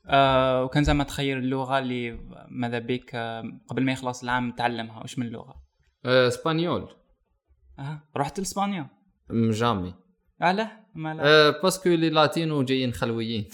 [0.09, 5.19] آه وكان زعما تخير اللغة اللي ماذا بك آه قبل ما يخلص العام تعلمها واش
[5.19, 5.55] من لغه
[6.05, 6.87] آه، espagnol.
[7.79, 8.01] آه.
[8.17, 8.87] رحت لإسبانيا.
[9.31, 9.93] jamais.
[10.41, 11.21] علاه ما لا.
[11.25, 13.47] آه، parce que les latinos جايين خلويين.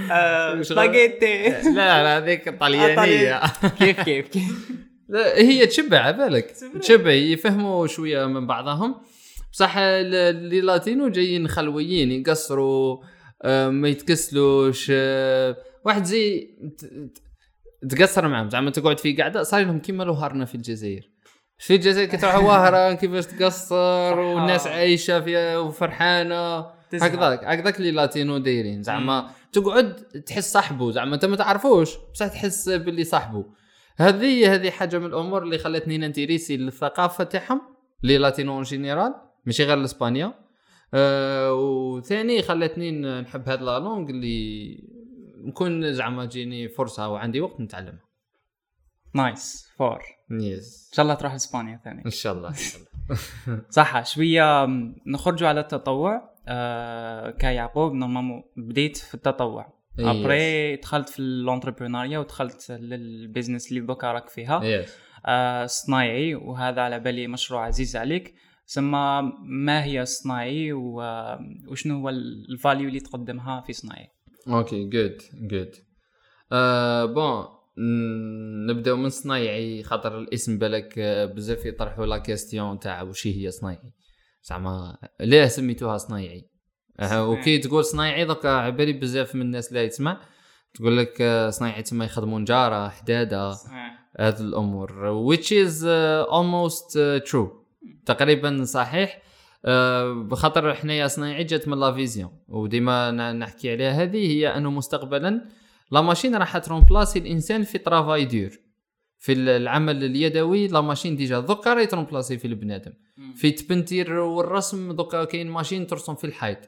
[0.62, 1.48] سباغيتي.
[1.48, 3.40] لا لا هذيك طليانيه
[3.78, 4.70] كيف كيف كيف؟
[5.08, 6.80] لا هي تشبع عبالك تشبع.
[6.80, 8.94] تشبع يفهموا شوية من بعضهم.
[9.52, 12.98] بصح les latinos جايين خلويين يقصروا
[13.44, 16.50] ما يتكسلوش آه، واحد زي
[17.90, 21.10] تقصر معهم زعما تقعد في قعده صار لهم كيما وهران هنا في الجزائر.
[21.58, 26.80] في الجزائر كي تروح وهران كيفاش تقصر والناس عايشة فيها وفرحانة.
[26.94, 29.94] هكذاك هكذاك les latinos دايرين زعما تقعد
[30.26, 33.44] تحس صاحبه زعما أنت ما تعرفوش بصح تحس باللي صاحبه
[33.96, 37.60] هذه هذه حاجة من الأمور اللي خلتني ننتريسي للثقافة تاعهم
[38.02, 39.14] les latinos en général
[39.46, 40.34] ماشي غير لاسبانيا
[40.94, 44.78] أه وثاني خلتني نحب هاد la langue اللي
[45.44, 48.10] نكون زعما تجيني فرصة وعندي وقت نتعلمها
[49.14, 52.04] nice for yes إن شاء الله تروح اسبانيا ثاني.
[52.06, 53.62] إن شاء الله إن شاء الله.
[53.70, 54.66] صح شوية
[55.06, 56.30] نخرجوا على التطوع.
[56.48, 59.80] آه كيعقوب normalement بديت في التطوع.
[59.98, 64.64] après دخلت في ال entrepreneuriat ودخلت لل business اللي دوكا راك فيها.
[64.64, 68.34] yes آه صنايعي وهذا على بالي مشروع عزيز عليك.
[68.72, 68.90] ثم
[69.66, 74.06] ما هي الصناعي و- وشنو هو ال value اللي تقدمها في صناعي؟
[74.48, 75.16] okay good
[75.50, 75.70] good
[77.14, 77.44] bon
[78.66, 83.92] نبداو من صنايعي خاطر الاسم بالك آه، بزاف يطرحوا la question تاع وش هي صنايعي
[84.42, 86.50] زعما ليه سميتوها صنايعي
[87.00, 90.20] آه، وكي تقول صنايعي دوكا عبالي بزاف من الناس لا يسمع.
[90.74, 93.50] تقول لك آه، صنايعي تما يخدموا نجارة حدادة.
[94.18, 94.90] هذه الأمور.
[95.34, 97.59] Which is uh, almost uh, true.
[98.06, 99.22] تقريبا صحيح.
[99.64, 105.44] آه، بخاطر حنايا صنايعي جات من la vision وديما نحكي عليها هذه هي أنه مستقبلا
[105.92, 108.50] la machine راح ت remplacer الإنسان في travail dur
[109.18, 112.92] في ال- العمل اليدوي la machine déjà دوكا راهي ت remplacer في البنادم.
[113.34, 116.58] في ال peinture والرسم دوكا كاين machine ترسم في الحيط.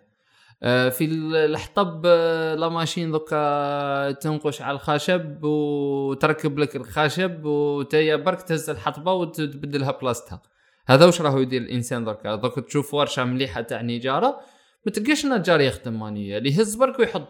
[0.62, 8.16] آه، في ال- الحطب آه، la machine دوكا تنقش على الخشب وتركب لك الخشب وتيا
[8.16, 10.42] برك تهز الحطبة وتبدلها بلاصتها.
[10.86, 14.40] هذا واش راهو يدير الإنسان دركا دوك تشوف ورشة مليحة تاع نجاره
[14.86, 17.28] ما تلقاش نجار يخدم manuel اللي يهز برك ويحط.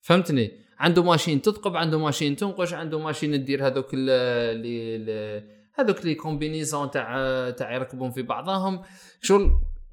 [0.00, 4.10] فهمتني؟ عنده machine تثقب عنده machine تنقش عنده machine تدير هذوك ال-
[4.56, 8.82] اللي اللي- هذوك les combinaisons تاع تاع يركبون في بعضهم.
[9.22, 9.50] شغل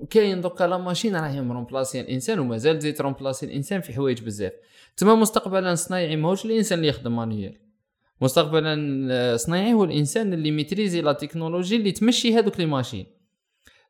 [0.10, 4.22] كاين دوكا la machine راهي م remplacer الإنسان ومازال تزيد ت remplacer الإنسان في حوايج
[4.22, 4.52] بزاف.
[4.98, 7.58] تما مستقبلا صنايعي ماهوش الإنسان اللي يخدم manuel
[8.22, 13.06] مستقبلا آه، صنايعي هو الإنسان اللي maîtriser la technologie اللي تمشي هذوك les machines.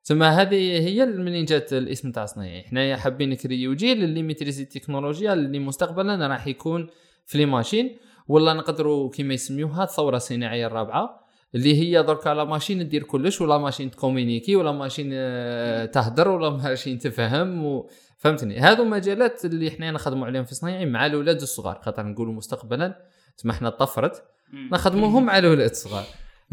[0.04, 0.56] تما هذه
[0.88, 6.28] هي منين جات الاسم تاع صنايعي حنايا حابين نكريو جيل اللي maîtriser التكنولوجيا اللي مستقبلا
[6.28, 6.88] راح يكون
[7.26, 7.98] في les machines.
[8.28, 11.24] ولا نقدروا كيما يسميوها الثورة الصناعية الرابعة
[11.56, 16.50] اللي هي دركا لا ماشين دير كلش ولا ماشين تكومينيكي ولا ماشين آه، تهدر ولا
[16.58, 17.90] ماشين تفهم و...
[18.18, 18.60] فهمتني.
[18.60, 22.96] هذو مجالات اللي إحنا نخدموا عليهم في صنايعي مع الأولاد الصغار خاطر نقولوا مستقبلا
[23.38, 24.24] تما إحنا طفرت
[24.72, 26.06] نخدموهم على الاولاد الصغار.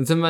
[0.05, 0.27] ثم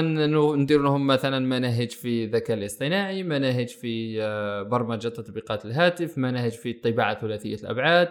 [0.57, 6.71] ندير لهم مثلا مناهج في الذكاء الاصطناعي مناهج في آه، برمجة تطبيقات الهاتف مناهج في
[6.71, 8.09] الطباعه ثلاثية الأبعاد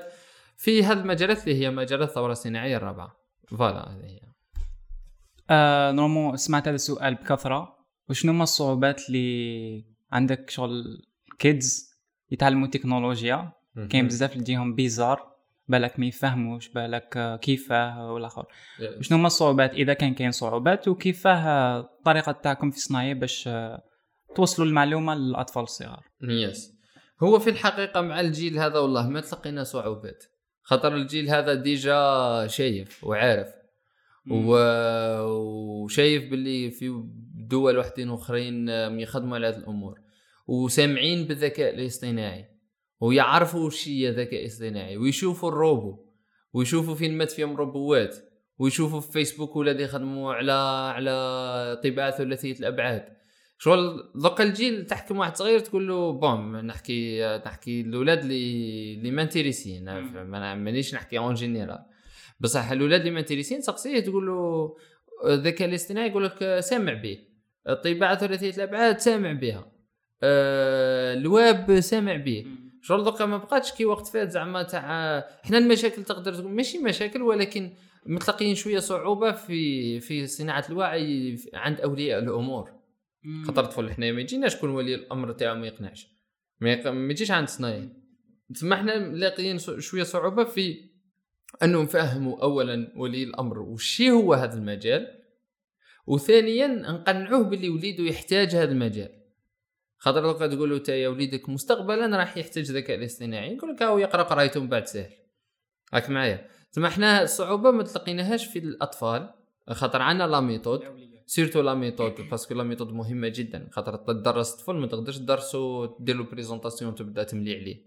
[0.58, 3.16] في هذه المجالات اللي هي مجالات الثورة الصناعية الرابعة.
[3.48, 4.20] voilà هذه هي.
[5.50, 7.76] آه normal سمعت هذا السؤال بكثرة.
[8.10, 11.02] وشنو هما الصعوبات اللي عندك شغل
[11.40, 11.90] kids
[12.32, 13.52] يتعلموا تكنولوجيا؟
[13.90, 15.29] كاين بزاف اللي bizarre.
[15.70, 18.46] بالك ما يفهموش بالك آه، كيفاه والآخر.
[19.02, 23.84] شنو هما الصعوبات؟ إذا كان كاين صعوبات وكيفاه آه، الطريقة تاعكم في صناعية باش آه،
[24.36, 26.06] توصلوا المعلومة للأطفال الصغار.
[26.22, 26.80] yes
[27.24, 30.24] هو في الحقيقة مع الجيل هذا والله ما تلقينا صعوبات.
[30.62, 33.48] خاطر الجيل هذا déjà شايف وعارف.
[34.32, 34.56] و...
[35.22, 37.04] وشايف باللي في
[37.50, 40.00] دول وحدين أخرين يخدموا على هذه الأمور.
[40.48, 42.59] وسامعين بالذكاء الاصطناعي.
[43.02, 46.06] ويعرفوا وش هي ذكاء اصطناعي ويشوفوا الروبو
[46.54, 48.18] ويشوفوا فين مات فيهم روبوات
[48.60, 50.52] ويشوفوا في فيسبوك ولاد يخدموا على
[50.96, 53.06] على طباعة ثلاثية الأبعاد.
[53.58, 59.22] شغل دوكا الجيل تحكم واحد صغير تقول له bon نحكي نحكي الأولاد اللي اللي ما
[59.22, 59.84] انتريسين
[60.24, 61.80] ما- مانيش نحكي en général.
[62.40, 64.76] بصح الأولاد اللي ما انتريسين تسقسيه تقول له
[65.26, 67.18] الذكاء الاصطناعي يقول لك سامع به
[67.70, 69.72] الطباعة ثلاثيه الأبعاد سامع بها
[70.24, 72.46] آه، الويب سامع به
[72.82, 74.82] شغل دوكا ما بقاتش كي وقت فات زعما تاع
[75.44, 77.74] حنا المشاكل تقدر تقول ماشي مشاكل ولكن
[78.06, 82.72] متلقين شوية صعوبة في في صناعة الوعي عند أولياء الأمور.
[83.46, 86.08] خاطر الطفل حنا ما يجيناش كل ولي الأمر تاعو ما يقنعش.
[86.60, 86.72] ما,
[87.12, 87.90] يجيش عند صنايعي
[88.54, 90.90] تسمى حنا لاقيين شوية صعوبة في
[91.64, 95.08] انه نفهموا اولا ولي الأمر وش هو هذا المجال
[96.08, 99.19] وثانيا نقنعوه باللي وليده يحتاج هذا المجال.
[100.00, 104.24] خاطر لو تقول له يا وليدك مستقبلا راح يحتاج ذكاء الاصطناعي يقول لك هاو يقرا
[104.24, 105.12] قرايته من بعد سهل.
[105.94, 106.48] راك معايا.
[106.72, 109.30] تسمى حنا الصعوبه ما تلقيناهاش في الأطفال
[109.70, 110.84] خاطر عندنا la méthode.
[111.26, 113.70] surtout la méthode parce que la méthode مهمة جدا.
[113.72, 117.86] خاطر تدرس طفل ما تقدرش تدرسو دير له présentation تبدا تملي عليه.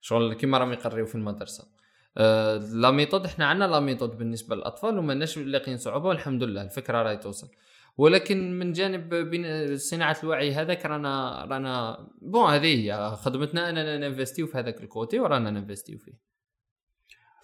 [0.00, 1.68] شغل كيما راهم يقريو في المدرسة.
[2.16, 7.02] آه la méthode إحنا عندنا la méthode بالنسبة للأطفال وماناش لاقيين صعوبة والحمد لله الفكرة
[7.02, 7.48] راهي توصل.
[7.96, 9.30] ولكن من جانب
[9.76, 13.68] صناعة الوعي هذاك رانا رانا bon هذه هي خدمتنا.
[13.68, 16.12] أننا ننفستيو في هذاك ال côté ورانا ننفستيو فيه.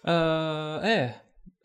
[0.06, 1.22] آه إيه.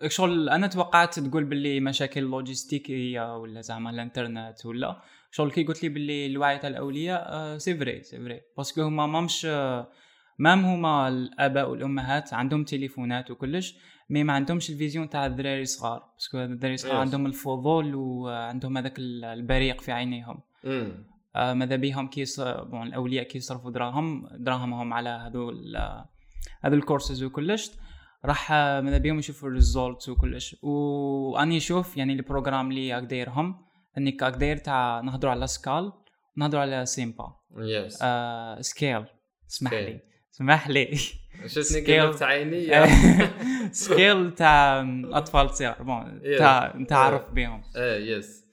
[0.07, 5.01] شغل أنا توقعت تقول باللي مشاكل logistique ولا زعما الإنترنت ولا.
[5.31, 8.81] شغل كي قلت لي باللي الوعي تاع الأولياء آه c'est vrai c'est vrai parce que
[8.81, 9.91] هما مامش آه،
[10.39, 13.75] même هما الآباء والأمهات عندهم تليفونات وكلش.
[14.09, 16.99] mais ما عندهمش ال vision تاع الذراري الصغار parce que الذراري الصغار Yes.
[16.99, 20.39] عندهم الفضول وعندهم هذاك البريق في عينيهم.
[21.35, 22.23] آه، ماذا بيهم كي.
[22.39, 25.51] bon الأولياء كي يصرفوا دراهم دراهمهم على هذو
[26.61, 27.71] هذو الكورسز وكلش
[28.25, 33.03] راح آه، ماذا بيهم يشوفوا ال results وكلش واني نشوف يعني ال program اللي راك
[33.03, 33.65] دايرهم
[33.97, 35.93] انك داير تاع نهضروا على scale
[36.37, 39.05] نهضروا على سيمبا yes آه scale
[39.51, 39.73] اسمح Scale.
[39.75, 39.99] لي.
[40.35, 40.95] اسمح لي.
[41.47, 42.01] شفتني Scale.
[42.05, 42.67] قلبت عيني.
[43.71, 45.83] scale تاع أطفال صغار.
[45.83, 46.21] bon.
[46.37, 47.31] تاع تعرف Yeah.
[47.33, 48.45] بهم آه يس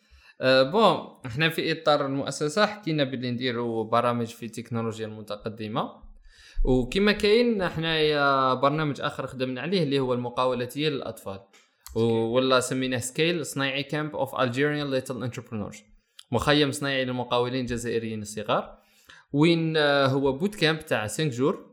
[0.44, 5.90] بون إحنا في إطار المؤسسة حكينا باللي نديروا برامج في التكنولوجيا المتقدمة.
[6.64, 11.40] وكما كاين حنايا برنامج آخر خدمنا عليه اللي هو المقاولاتيه للأطفال.
[11.96, 15.76] ولا سميناه scale صنايعي camp of Algerian little entrepreneur
[16.32, 18.78] مخيم صناعي للمقاولين الجزائريين الصغار.
[19.32, 21.71] وين آه، هو boot camp تاع 5 jours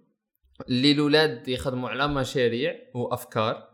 [0.69, 3.69] اللي الاولاد يخدموا على مشاريع وأفكار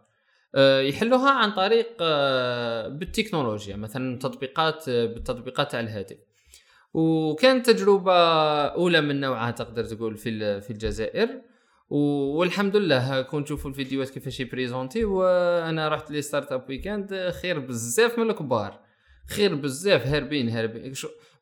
[0.56, 6.18] آه، يحلوها عن طريق آه، بالتكنولوجيا مثلا تطبيقات آه، بالتطبيقات تاع الهاتف.
[6.94, 8.14] وكانت تجربة
[8.66, 11.42] أولى من نوعها تقدر تقول في في الجزائر.
[11.90, 18.20] والحمد لله كون تشوفوا الفيديوهات كيفاش ي présenter وأنا رحت les startup weekend خير بزاف
[18.20, 18.80] من الكبار
[19.30, 20.94] خير بزاف هاربين هاربين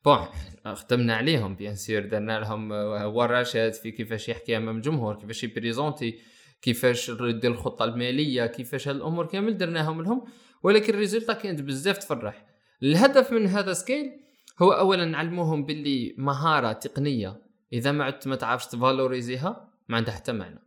[0.06, 0.26] bon
[0.66, 2.72] خدمنا عليهم bien sûr درنا لهم
[3.16, 6.20] ورشات في كيفاش يحكي أمام الجمهور كيفاش ي présenter
[6.62, 10.26] كيفاش يدير الخطة المالية كيفاش هاد الأمور كامل درناهم لهم
[10.64, 12.46] ولكن ال résultat كانت بزاف تفرح.
[12.84, 14.12] الهدف من هذا skill
[14.62, 17.42] هو اولا نعلموهم باللي مهارة تقنية
[17.74, 20.60] إذا ما عدت ما تعرفش ت valoriser ها ما عندها حتى معنى.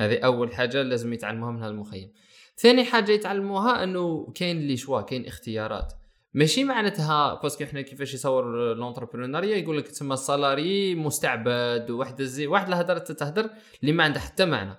[0.00, 2.12] هذه أول حاجة لازم يتعلموها من هذا المخيم.
[2.56, 5.92] ثاني حاجة يتعلموها أنه كاين les choix كاين اختيارات.
[6.34, 12.20] ماشي معناتها parce que إحنا كيفاش يصور l'entrepreneuriat يقول لك تسمى ال salarié مستعبد وواحد
[12.20, 14.76] الزي واحد الهضرة تهدر اللي ما عندها حتى معنى.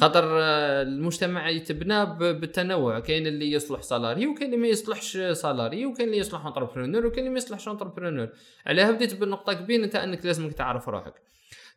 [0.00, 3.00] خاطر آه، المجتمع يتبنى بالتنوع.
[3.00, 7.30] كاين اللي يصلح salarié وكاين اللي ما يصلحش salarié وكاين اللي يصلح entrepreneur وكاين اللي
[7.30, 8.28] ما يصلحش entrepreneur
[8.66, 11.14] عليها بديت بالنقطه كبيرة انت انك لازمك تعرف روحك.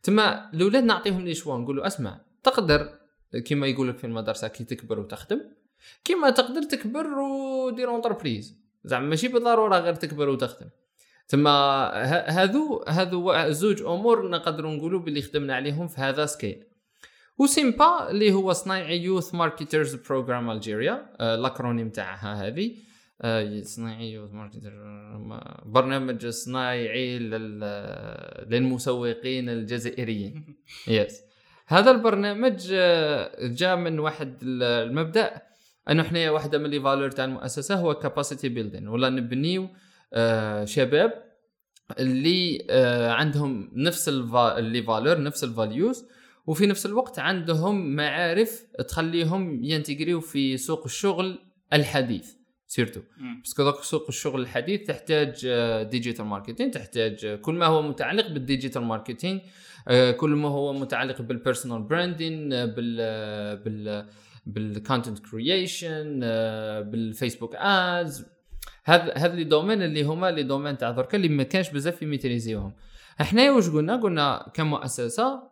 [0.03, 2.89] تما الأولاد نعطيهم les choix نقول له اسمع تقدر
[3.45, 5.41] كما يقول لك في المدرسة كي تكبر وتخدم
[6.03, 10.69] كما تقدر تكبر ودير entreprise زعما ماشي بالضرورة غير تكبر وتخدم
[11.27, 11.51] تما
[12.27, 16.63] هذو هذو زوج أمور نقدروا نقولوا باللي خدمنا عليهم في هذا skill
[17.37, 22.75] وسيمبا اللي هو صنايعي Youth Marketers Program Algeria ال acronyme تاعها هذه.
[23.63, 24.71] صنايعي Youth Marketer
[25.65, 30.55] برنامج صنايعي لل- للمسوقين الجزائريين.
[30.87, 31.21] yes
[31.67, 35.41] هذا البرنامج آه، جاء من واحد ال- المبدأ.
[35.89, 39.69] انه إحنا واحدة من les valeurs تاع المؤسسة هو capacity building ولا نبنيو
[40.13, 41.23] آه، شباب
[41.99, 46.05] اللي آه، عندهم نفس ال va- les valeurs نفس ال values
[46.47, 51.39] وفي نفس الوقت عندهم معارف تخليهم ي intégrer و في سوق الشغل
[51.73, 52.33] الحديث
[52.67, 53.01] surtout.
[53.43, 55.47] parce que دوك سوق الشغل الحديث تحتاج
[55.83, 58.81] digital marketing تحتاج آه، كل ما هو متعلق بال digital
[59.87, 64.05] آه، كل ما هو متعلق بال personal branding بال آه، بال
[64.47, 66.19] بال content creation
[66.91, 68.25] بال Facebook Ads
[68.85, 72.57] هذا les domaines اللي هما les domaines تاع دركا اللي ما كانش بزاف ي maîtriser
[72.57, 72.73] وهم
[73.21, 75.43] إحنا واش قلنا؟ قلنا كمؤسسة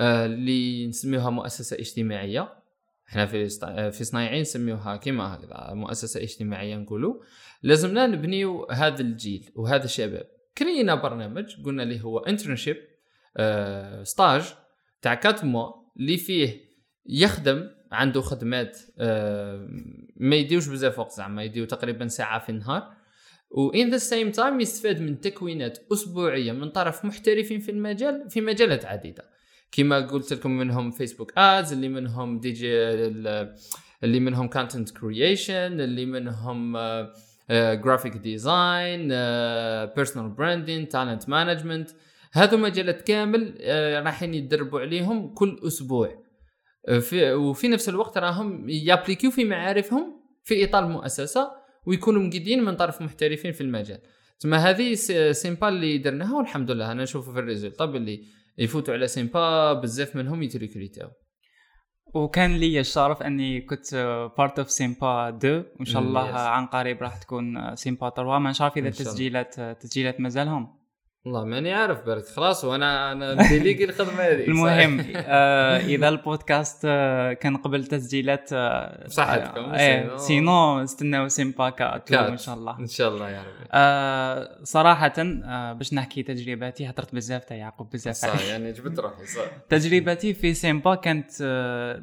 [0.00, 2.62] آه، اللي نسميوها مؤسسة اجتماعية.
[3.08, 7.14] إحنا في آه، في صنايعين نسميوها كيما هكذا مؤسسة اجتماعية نقولوا
[7.62, 10.26] لازمنا نبنيو هذا الجيل وهذا الشباب.
[10.58, 12.76] créer نا برنامج قلنا اللي هو internship
[14.02, 14.54] stage
[15.02, 16.60] تاع 4 mois اللي فيه
[17.06, 19.68] يخدم عنده خدمات آه،
[20.16, 22.92] ما يديوش بزاف وقت زعما يديو تقريبا ساعة في النهار.
[23.50, 28.40] و in the same time يستفاد من تكوينات أسبوعية من طرف محترفين في المجال في
[28.40, 29.24] مجالات عديدة.
[29.72, 33.54] كما قلت لكم منهم Facebook Ads اللي منهم digital-
[34.04, 36.76] اللي منهم content creation اللي منهم
[37.50, 39.08] graphic design
[39.94, 41.90] personal branding talent management
[42.32, 46.21] هذو مجالات كامل آه، رايحين يتدربوا عليهم كل أسبوع.
[47.00, 51.50] في وفي نفس الوقت راهم ي appliquer و في معارفهم في إطار المؤسسة
[51.86, 53.98] ويكونوا مقيدين من طرف محترفين في المجال.
[54.40, 54.94] تما هذه
[55.32, 57.80] سيمبا اللي درناها والحمد لله أنا نشوف في ال result.
[57.80, 58.24] اللي
[58.58, 61.08] يفوتوا على سيمبا بزاف منهم يت recruter او
[62.14, 63.94] وكان لي الشرف أني كنت
[64.38, 66.20] part of سيمبا 2 وإن شاء الله.
[66.34, 69.12] عن قريب راح تكون سيمبا 3 ما نعرف إذا إن شاء الله.
[69.12, 70.81] تسجيلات آه، تسجيلات مازالهم.
[71.24, 74.44] والله ماني عارف بالك خلاص وأنا أنا ن déléguer الخدمة هذه.
[74.48, 81.70] المهم آه إذا البودكاست آه كان قبل تسجيلات آه بصحتكم، آه إيه sinon- استناو سيمبا
[81.70, 82.28] cut cut.
[82.30, 82.78] إن شاء الله.
[82.78, 83.68] إن شاء الله يا ربي.
[83.72, 88.46] آه صراحة آه باش نحكي تجربتي هضرت بزاف تاع يعقوب بزاف صح.
[88.48, 89.44] يعني جبت روحي صح.
[89.70, 92.02] تجربتي في سيمبا كانت آه،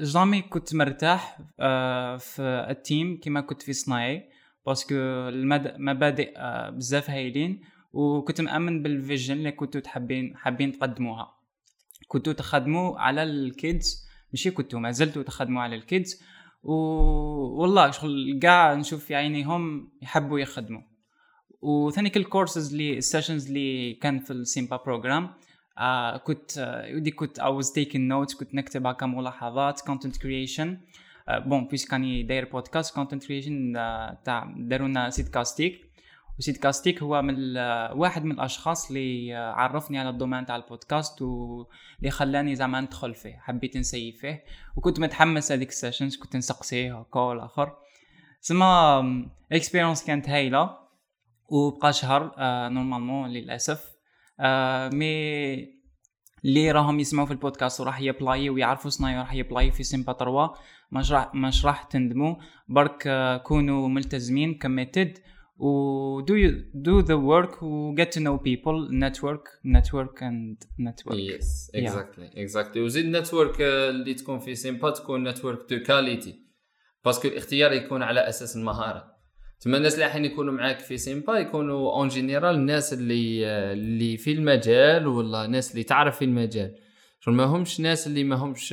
[0.00, 4.28] jamais كنت مرتاح آه، في ال team كما كنت في صناعي
[4.66, 7.60] parce que المد- المبادئ آه، بزاف هايلين.
[7.98, 11.34] وكنت مأمن بال vision اللي كنتوا تحبين حابين تقدموها.
[12.08, 16.22] كنتوا تخدموا على ال kids ماشي؟ كنتوا ما زلتوا تخدموا على الكيدز.
[16.62, 16.72] و...
[17.60, 20.82] والله شغل كاع نشوف في عينيهم يحبوا يخدموا.
[21.62, 25.30] وثاني كل الكورسز اللي ال sessions اللي كان في السيمبا program
[25.78, 30.68] آه كنت آه كنت I was taking notes كنت نكتب هكا ملاحظات creation.
[31.28, 35.87] آه بون بيس كاني داير بودكاست creation آه تاع داروا لنا سيت كاستيك.
[36.38, 37.56] وسيت كاستيك هو من
[37.98, 43.36] واحد من الأشخاص اللي آه، عرفني على الدومين تاع البودكاست واللي خلاني زعما ندخل فيه
[43.38, 44.44] حبيت نسيي فيه.
[44.76, 47.72] وكنت متحمس هذيك السيشنز كنت نسقسيه هكا والاخر
[48.40, 49.00] سما
[49.52, 50.70] الاكسبيرينس كانت هايلة
[51.48, 53.90] وبقى شهر آه normalement للأسف.
[54.40, 55.78] آه mais
[56.44, 60.12] اللي راهم يسمعوا في البودكاست وراح ي apply ويعرفوا صنايع راح ي apply في سيمبا
[60.12, 60.54] 3
[60.92, 62.34] مش راح مش راح تندموا
[62.68, 65.18] برك آه كونوا ملتزمين committed
[65.58, 66.50] و do you
[66.88, 71.14] do the work و get to know people network network and network.
[71.14, 76.34] يس اكزاكتلي اكزاكتلي وزيد network اللي تكون في سيمبا تكون network de qualité
[77.04, 79.18] parce que الاختيار يكون على أساس المهارة.
[79.60, 84.32] تما الناس اللي راح يكونوا معاك في سيمبا يكونوا en général الناس اللي اللي في
[84.32, 86.74] المجال ولا ناس اللي تعرف في المجال.
[87.20, 88.72] شغل ما همش ناس اللي ما همش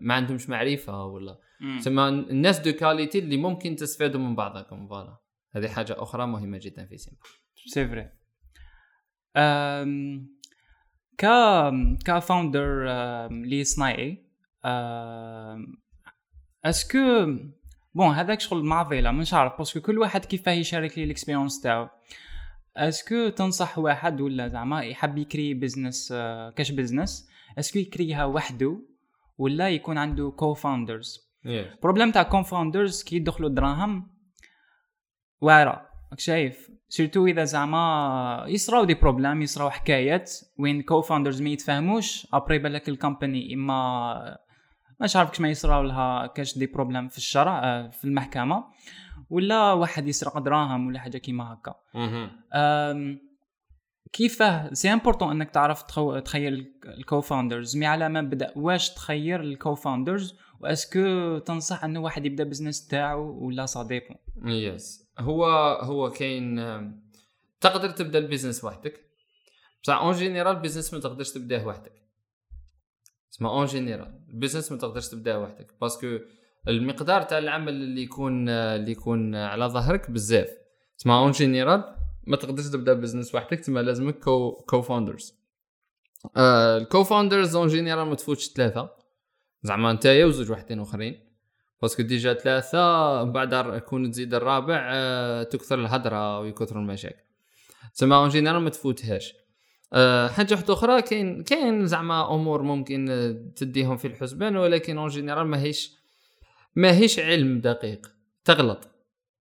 [0.00, 1.38] ما عندهمش معرفة ولا.
[1.84, 5.16] تما الناس de qualité اللي ممكن تستفادوا من بعضكم voilà.
[5.56, 7.20] هذه حاجة أخرى مهمة جدا في سيمبا.
[7.66, 8.10] c'est vrai
[11.18, 11.26] ك
[12.04, 12.86] ك founder
[13.30, 14.26] لصناعي
[16.64, 16.98] est-ce que
[17.94, 21.60] bon هذاك شغل معضله مش عارف parce que كل واحد كيفاه يشارك لي ال expérience
[21.60, 21.88] تاعو.
[22.76, 26.12] est-ce que تنصح واحد ولا زعما يحب يكري business
[26.56, 28.80] كاش business est-ce que يكريها وحده
[29.38, 31.30] ولا يكون عنده co-founders
[31.82, 34.15] problème تاع co-founders كي يدخلوا دراهم
[35.40, 35.86] واعرة.
[36.10, 36.70] راك شايف.
[36.88, 42.96] surtout إذا زعما يصراو des problèmes يصراو حكايات وين co-founders ما يتفاهموش après بالك ال
[42.96, 44.38] company إما
[45.00, 48.64] مش عارف كش ما يصراو لها كاش des problèmes في الشرع آه، في المحكمة
[49.30, 51.74] ولا واحد يسرق دراهم ولا حاجة كيما هكا.
[54.12, 56.18] كيفاه؟ c'est important إنك تعرف تخو...
[56.18, 61.84] تخير ال co-founders mais على ما بدأ واش تخير ال co-founders و est-ce que تنصح
[61.84, 65.44] إنه واحد يبدأ business تاعو ولا صديقه yes هو
[65.82, 66.56] هو كاين
[67.60, 69.00] تقدر تبدا ال business وحدك.
[69.82, 71.92] بصح en général ال business ما تقدرش تبداه وحدك.
[73.32, 74.20] اسمع en général.
[74.28, 75.74] ال business ما تقدرش تبداه وحدك.
[75.80, 76.18] parce que
[76.68, 80.48] المقدار تاع العمل اللي يكون اللي يكون على ظهرك بزاف.
[81.00, 81.96] اسمع en général
[82.26, 83.60] ما تقدرش تبدا business وحدك.
[83.60, 85.34] تما لازمك co- co-founders
[86.36, 88.90] ال co-founders en général ما تفوتش ثلاثة.
[89.62, 91.25] زعما نتايا وزوج وحدين اخرين.
[91.82, 97.22] parce que déjà ثلاثة بعد كون تزيد الرابع آه، تكثر الهضرة ويكثر المشاكل.
[97.94, 99.34] تسمى en général ما تفوتهاش
[99.92, 105.08] آه، حاجة واحدة أخرى كاين كاين زعما أمور ممكن آه، تديهم في الحسبان ولكن en
[105.08, 105.96] général ماهيش
[106.76, 108.06] ماهيش علم دقيق.
[108.44, 108.88] تغلط.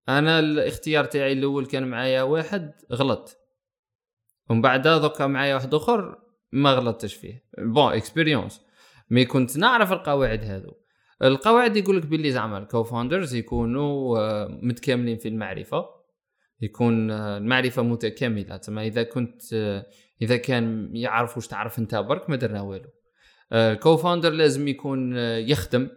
[0.09, 3.37] أنا الاختيار تاعي الأول كان معايا واحد غلط
[4.49, 6.19] ومن بعد دوكا معايا واحد آخر
[6.51, 7.43] ما غلطتش فيه.
[7.57, 8.61] bonne expérience
[9.09, 10.71] mais كنت نعرف القواعد هذو.
[11.21, 15.85] القواعد يقول لك باللي زعما ال co-founders يكونوا آه، متكاملين في المعرفة.
[16.61, 18.57] يكون آه، المعرفة متكاملة.
[18.57, 19.85] تما إذا كنت آه،
[20.21, 22.89] إذا كان يعرف واش تعرف أنت برك ما درنا والو.
[23.53, 25.89] ال co-founder لازم يكون يخدم.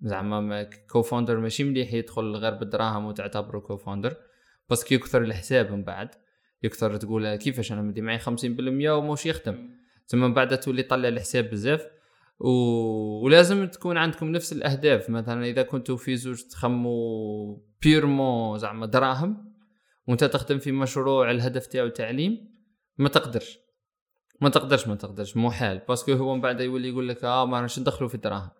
[0.00, 4.16] زعما co-founder ماشي مليح يدخل غير بالدراهم وتعتبره co-founder parce
[4.70, 6.08] que يكثر الحساب من بعد.
[6.62, 8.24] يكثر تقول كيفاش أنا مدي معي 50%
[8.90, 9.70] وموش يخدم.
[10.06, 11.86] ثم من بعد تولي طلع الحساب بزاف.
[12.38, 12.48] و...
[13.24, 15.10] ولازم تكون عندكم نفس الأهداف.
[15.10, 19.54] مثلا إذا كنتوا في زوج تخموا purement زعما دراهم
[20.08, 22.54] وأنت تخدم في مشروع الهدف تاعو تعليم
[22.98, 23.58] ما تقدرش.
[24.40, 25.36] ما تقدرش ما تقدرش.
[25.36, 28.50] محال parce que هو من بعد يولي يقول لك آه ما راش ندخلوا في الدراهم.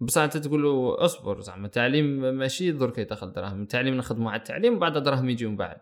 [0.00, 1.66] بصح أنت تقول له اصبر زعما.
[1.66, 3.62] التعليم ماشي درك يدخل دراهم.
[3.62, 5.76] التعليم نخدموا على التعليم وبعد دراهم يجيو من بعد.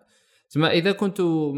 [0.50, 1.52] تما إذا كنتوا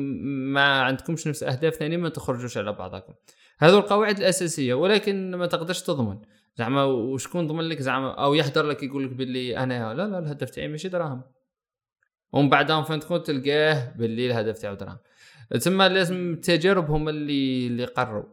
[0.55, 3.12] ما عندكمش نفس أهداف ثانية ما تخرجوش على بعضكم.
[3.59, 6.19] هذو القواعد الأساسية ولكن ما تقدرش تضمن.
[6.57, 9.95] زعما وشكون ضمن لك؟ زعما أو يحضر لك يقول لك باللي أنا.
[9.95, 11.23] لا لا الهدف تاعي ماشي دراهم.
[12.33, 14.99] ومن بعد en fin de compte تلقاه باللي الهدف تاعو دراهم.
[15.63, 18.25] تما لازم التجارب هم اللي اللي قرروا.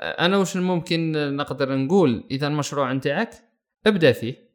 [0.00, 3.30] أنا واش ممكن نقدر نقول؟ إذا المشروع نتاعك
[3.86, 4.48] ابدأ فيه.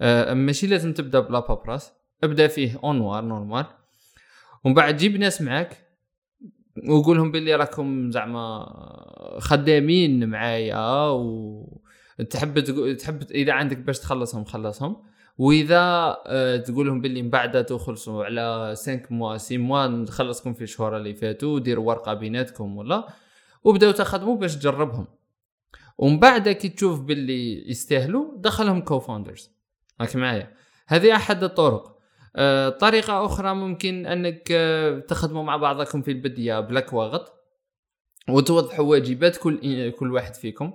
[0.00, 1.92] آه، ماشي لازم تبدأ بلا paperasse
[2.24, 3.66] ابدأ فيه au noir normal
[4.64, 5.83] ومن بعد جيب ناس معاك.
[6.88, 8.66] وقول لهم باللي راكم زعما
[9.38, 14.96] خدامين معايا وتحب تقو- تحب إذا عندك باش تخلصهم خلصهم.
[15.38, 20.62] وإذا آه، تقول لهم باللي من بعد تخلصوا على 5 موا 6 موا نخلصكم في
[20.64, 23.08] الشهور اللي فاتوا وديروا ورقة بيناتكم ولا
[23.64, 25.06] وبداو تخدموا باش تجربهم.
[25.98, 29.50] ومن بعد كي تشوف باللي يستاهلوا دخلهم co-founders
[30.00, 30.54] راك معايا؟
[30.86, 31.93] هذه أحد الطرق.
[32.80, 37.32] طريقة أخرى ممكن أنك آه، تخدموا مع بعضكم في البدية بلا كواغط
[38.28, 40.72] وتوضحوا واجبات كل كل واحد فيكم.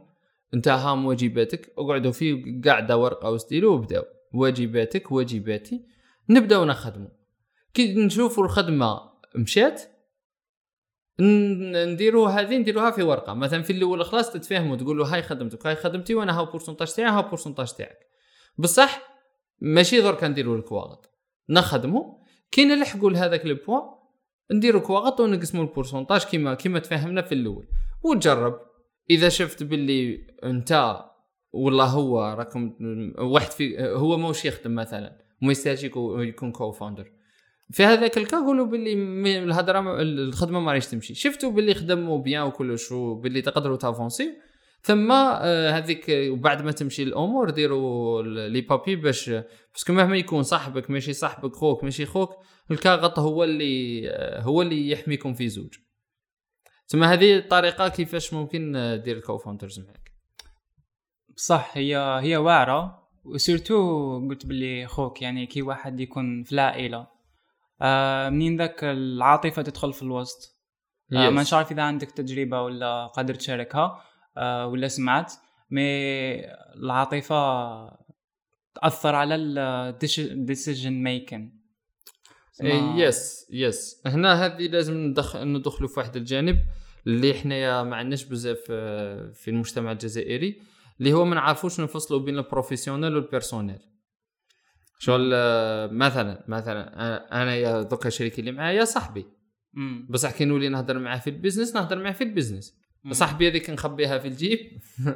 [0.53, 4.03] انت هام واجباتك اقعدوا في قاعدة ورقة وستيلو وبداو
[4.33, 5.81] واجباتك واجباتي
[6.29, 7.07] نبداو نخدموا
[7.73, 8.99] كي نشوفوا الخدمة
[9.35, 9.81] مشات
[11.19, 13.33] ن- نديروا هذه نديروها في ورقة.
[13.33, 17.21] مثلا في الأول خلاص تتفاهموا تقولوا هاي خدمتك هاي خدمتي وأنا هاو pourcentage تاعي هاو
[17.21, 17.99] pourcentage تاعك.
[18.57, 19.01] بصح
[19.61, 21.08] ماشي درك نديروا الكواغط
[21.49, 22.13] نخدموا
[22.51, 23.81] كي نلحقوا لهذاك ال point
[24.51, 27.67] نديروا كواغط ونقسموا ال pourcentage كيما كيما تفاهمنا في الأول.
[28.03, 28.59] وتجرب.
[29.09, 30.99] إذا شفت باللي أنت
[31.53, 32.75] والله هو راكم
[33.19, 37.11] واحد في هو موش يخدم مثلا وما يستاهلش يكون- co-founder
[37.71, 41.13] في هذاك ال cas قولوا باللي الهضرة الخدمة ما راهيش تمشي.
[41.15, 44.33] شفتوا باللي خدموا bien وكلش وباللي تقدروا ت avancer
[44.81, 49.29] ثم آه، هذيك وبعد ما تمشي الأمور ديروا les papiers باش
[49.73, 52.35] parce que مهما يكون صاحبك ماشي صاحبك خوك ماشي خوك
[52.71, 55.73] الكاغط هو اللي آه، هو اللي يحميكم في زوج.
[56.87, 60.11] ثم هذه الطريقة كيفاش ممكن آه، دير ال co-founders معك
[61.35, 63.09] بصح هي هي واعرة.
[63.23, 67.07] و surtout قلت باللي خوك يعني كي واحد يكون في العائلة.
[67.81, 70.59] آه منين ذاك العاطفة تدخل في الوسط؟
[71.13, 71.45] آه ما.
[71.51, 74.01] عارف إذا عندك تجربة ولا قادر تشاركها.
[74.65, 75.33] ولا سمعت
[75.71, 75.81] mais
[76.75, 77.99] العاطفة
[78.75, 81.51] تأثر على ال decision ميكن
[82.97, 84.01] yes yes.
[84.05, 86.57] هنا هذه لازم ندخل ندخلوا في واحد الجانب
[87.07, 90.61] اللي حنايا ما عندناش بزاف آه، في المجتمع الجزائري
[90.99, 93.79] اللي هو ما نعرفوش نفصلوا بين ال professionnel و ال personnel
[94.99, 99.25] شغل آه، مثلا مثلا أنا- أنا يا دوكا شريكي اللي معايا صاحبي.
[100.09, 102.78] بصح كي نولي نهضر معاه في ال business نهضر معاه في ال business
[103.11, 104.59] صاحبي هذيك نخبيها في الجيب.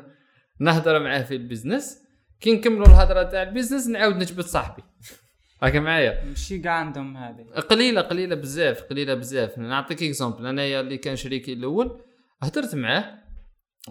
[0.60, 2.04] نهضر معاه في ال business
[2.40, 4.84] كي نكملوا الهضرة تاع ال business نعاود نجبد صاحبي.
[5.64, 6.26] هاكا معايا.
[6.26, 7.44] ماشي كاع عندهم هذه.
[7.44, 9.58] قليلة قليلة بزاف قليلة بزاف.
[9.58, 12.02] نعطيك exemple أنايا اللي كان شريكي الأول
[12.42, 13.24] هدرت معاه.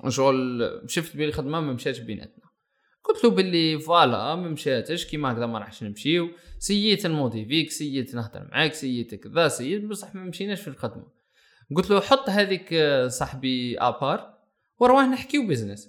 [0.08, 2.44] شغل شفت بلي الخدمة ما مشاتش بيناتنا.
[3.04, 5.06] قلت له باللي voilà ما مشاتش.
[5.06, 6.30] كيما هكذا ما راحش نمشيو.
[6.58, 9.84] سييت ن motiver يك سييت نهضر معاك سييت كذا سييت.
[9.84, 11.21] بصح ما مشيناش في الخدمة.
[11.76, 14.38] قلت له حط هذيك آه، صاحبي à part
[14.78, 15.88] وراه نحكيو business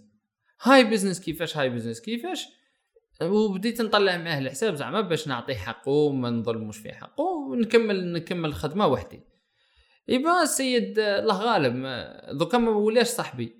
[0.61, 2.47] هاي business كيفاش هاي business كيفاش؟
[3.21, 8.87] وبديت نطلع معاه الحساب زعما باش نعطيه حقه وما نظلموش في حقه ونكمل نكمل الخدمه
[8.87, 9.19] وحدي.
[10.07, 13.53] يبا السيد آه، الله غالب ما- دوكا ما ولاش صاحبي.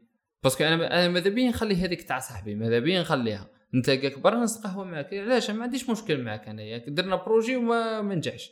[0.44, 4.36] parce que أنا أنا ماذا بيا نخلي هذيك تاع صاحبي؟ ماذا بيا نخليها؟ نتلاقاك برا
[4.40, 5.14] نتقهوى معاك.
[5.14, 6.78] علاش؟ ما عنديش مشكل معاك أنايا.
[6.88, 8.52] درنا projet وما ما نجحش.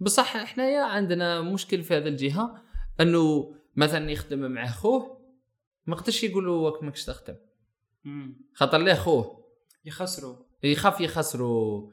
[0.00, 2.62] بصح حنايا عندنا مشكل في هذه الجهة.
[3.00, 5.18] انه مثلا يخدم مع خوه
[5.86, 7.36] ما قدرش يقول له واك ماكش تخدم.
[8.54, 9.44] خاطر ليه خوه؟
[9.84, 11.90] يخسروا يخاف يخسروا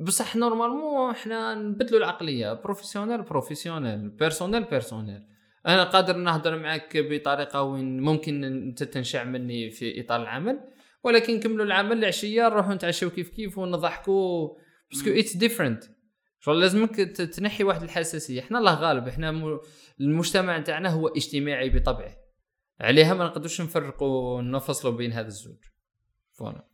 [0.00, 5.22] بصح normalement إحنا نبدلوا العقلية professionnel professionnel personnel personnel.
[5.66, 10.60] أنا قادر نهضر معك بطريقة وين ممكن انت تنشع مني في إطار العمل
[11.04, 14.48] ولكن نكملوا العمل العشية نروحوا نتعشوا كيف كيف ونضحكوا
[14.90, 15.10] parce que.
[15.10, 15.84] It's different
[16.40, 18.40] شغل لازمك تنحي واحد الحساسية.
[18.40, 19.60] إحنا الله غالب إحنا م...
[20.00, 22.16] المجتمع تاعنا هو اجتماعي بطبعه.
[22.80, 25.58] عليها ما نقدرش نفرقوا نفصلوا بين هذا الزوج.
[26.32, 26.68] voilà.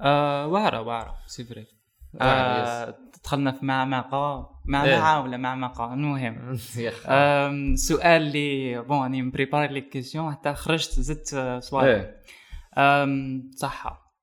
[0.00, 1.66] آه واعرة c'est vrai.
[2.20, 6.56] آه، دخلنا في معمقة معمعة ولا معمقة المهم.
[7.76, 12.14] سؤال اللي bon راني م préparer ي لك question حتى خرجت زدت سؤال
[12.78, 14.14] أم صحة.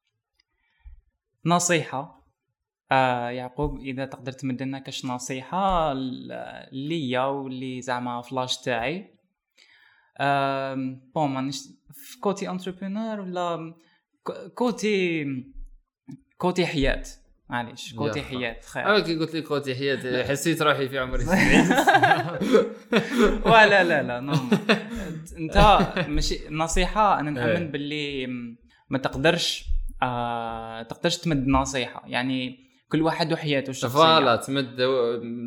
[1.46, 2.18] نصيحة.
[2.92, 9.14] آه يعقوب إذا تقدر تمد لنا كاش نصيحة ل- ليا واللي زعما فلاش تاعي.
[10.22, 11.62] أم، bon مانيش
[11.94, 13.74] في côté entrepreneur ولا
[14.55, 15.26] côté
[16.38, 17.04] côté حياة.
[17.50, 18.22] معليش côté.
[18.22, 18.86] حياة خير.
[18.86, 21.42] أنا كي قلت لك خوتي حياتي حسيت روحي في عمري 70
[23.54, 24.34] ولا لا لا non.
[25.38, 27.54] انت ماشي نصيحة أنا إيه.
[27.54, 28.58] نامن باللي م-
[28.90, 29.66] ما تقدرش
[30.02, 32.04] آه تقدرش تمد نصيحة.
[32.08, 34.00] يعني كل واحد وحياته الشخصية.
[33.99, 34.76] voilà تمد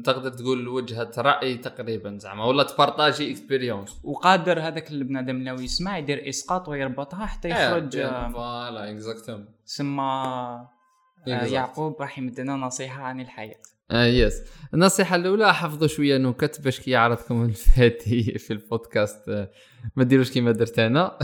[0.04, 5.98] تقدر تقول وجهة رأي تقريبا زعما ولا ت partager expérience وقادر هذاك البنادم لو يسمع
[5.98, 11.44] يدير إسقاط ويربطها حتى يخرج آه، voilà exactement سما آه.
[11.44, 13.56] يعقوب راح يمدنا نصيحة عن الحياة.
[13.90, 14.42] آه yes
[14.74, 19.28] النصيحة الأولى حفظوا شوية نكت باش كي يعرضكم الفاتي في البودكاست.
[19.28, 19.50] آه،
[19.96, 21.18] ما ديروش كيما درت أنا.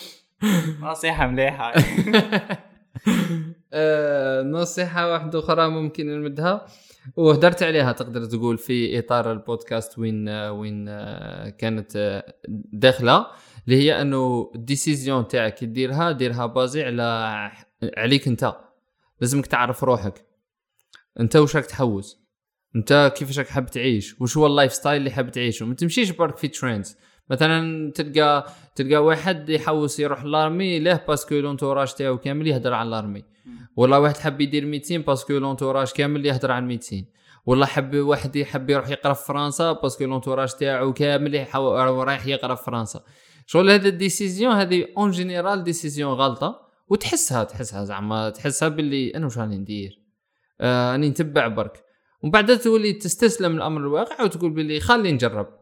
[0.82, 1.72] نصيحة مليحة.
[3.72, 6.66] آه، نصيحة واحدة أخرى ممكن نمدها.
[7.16, 12.34] وهدرت عليها تقدر تقول في إطار البودكاست وين وين آه، كانت آه،
[12.72, 13.26] داخلة
[13.66, 17.02] اللي هي أنه ال décision تاعك ديرها ديرها basée على
[17.96, 18.54] عليك أنت.
[19.20, 20.26] لازمك تعرف روحك.
[21.20, 22.22] أنت واش راك تحوس؟
[22.76, 26.36] أنت كيفاش راك حاب تعيش؟ وش هو ال lifestyle اللي حاب تعيشه؟ ما تمشيش برك
[26.36, 26.96] في trends
[27.32, 32.90] مثلا تلقى تلقى واحد يحوس يروح l'armée ليه؟ parce que l'entourage تاعو كامل يهدر على
[32.90, 33.24] l'armée
[33.76, 37.06] ولا واحد حب يدير médecine parce que l'entourage كامل يهدر على ال médecine
[37.46, 42.54] ولا حب واحد يحب يروح يقرأ في فرنسا parce que l'entourage تاعو كامل رايح يقرأ
[42.54, 43.04] في فرنسا.
[43.46, 49.24] شغل هذا ال décision هذه en général décision غلطة وتحسها تحسها زعما تحسها باللي أنا
[49.24, 50.00] واش راني ندير؟
[50.60, 51.84] آه راني نتبع برك.
[52.22, 55.61] ومن بعد تولي تستسلم الامر الواقع وتقول باللي خلي نجرب.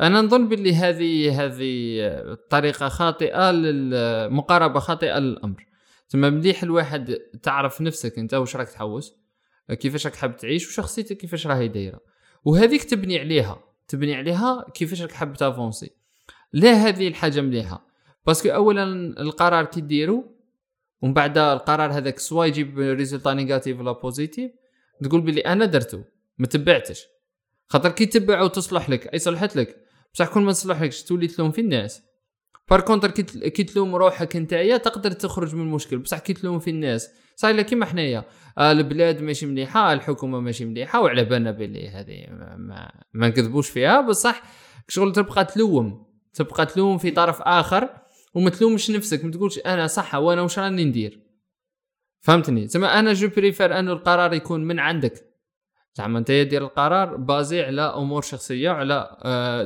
[0.00, 5.66] أنا نظن باللي هذه هذه طريقة خاطئة للمقاربه خاطئة للأمر.
[6.08, 9.14] ثم مليح الواحد تعرف نفسك أنت واش راك تحوس
[9.70, 12.00] كيفاش راك حاب تعيش وشخصيتك كيفاش راهي دايرة.
[12.44, 15.90] وهذيك تبني عليها تبني عليها كيفاش راك حاب t'avancer.
[16.52, 17.86] لا هذه الحاجة مليحة.
[18.26, 18.84] parce que اولا
[19.20, 20.34] القرار كي ديرو
[21.02, 24.50] ومن بعد القرار هذاك soit يجيب résultat négatif ولا positif
[25.04, 26.02] تقول بلي أنا درتو
[26.38, 27.06] ما تبعتش.
[27.68, 29.76] خاطر كي تبع وتصلح لك أي صلحت لك.
[30.14, 32.02] بصح كون ما تصلحلكش تولي تلوم في الناس.
[32.70, 35.98] par contre كي تلوم روحك نتايا تقدر تخرج من المشكل.
[35.98, 37.10] بصح كي تلوم في الناس.
[37.36, 38.24] صاير كيما حنايا.
[38.58, 44.00] آه البلاد ماشي مليحة الحكومة ماشي مليحة وعلى بالنا بلي هذه ما, ما, نكذبوش فيها.
[44.00, 44.42] بصح
[44.88, 46.06] شغل تبقى تلوم.
[46.34, 47.88] تبقى تلوم في طرف آخر
[48.34, 49.24] وما تلومش نفسك.
[49.24, 51.28] ما تقولش أنا صح وأنا واش راني ندير؟
[52.20, 55.27] فهمتني؟ زعما أنا je préfère انه القرار يكون من عندك.
[55.98, 59.18] زعما انت دير القرار basé على امور شخصيه وعلى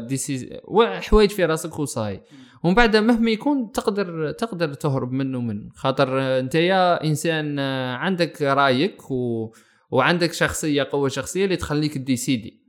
[0.08, 2.22] décis آه، حوايج في راسك وصاي.
[2.64, 8.42] ومن بعد مهما يكون تقدر تقدر تهرب منه من خاطر انت يا انسان آه، عندك
[8.42, 9.52] رايك و...
[9.90, 12.62] وعندك شخصية قوة شخصية اللي تخليك décider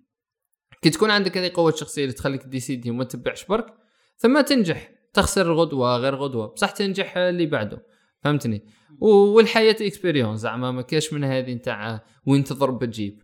[0.81, 3.65] كي تكون عندك هذه قوة شخصية اللي تخليك décider وما تتبعش برك
[4.17, 4.91] ثم تنجح.
[5.13, 6.47] تخسر غدوة غير غدوة.
[6.47, 7.85] بصح تنجح اللي بعده.
[8.23, 8.65] فهمتني؟
[8.99, 13.22] والحياة expérience زعما ما كاش من هذه نتاع وين تضرب تجيب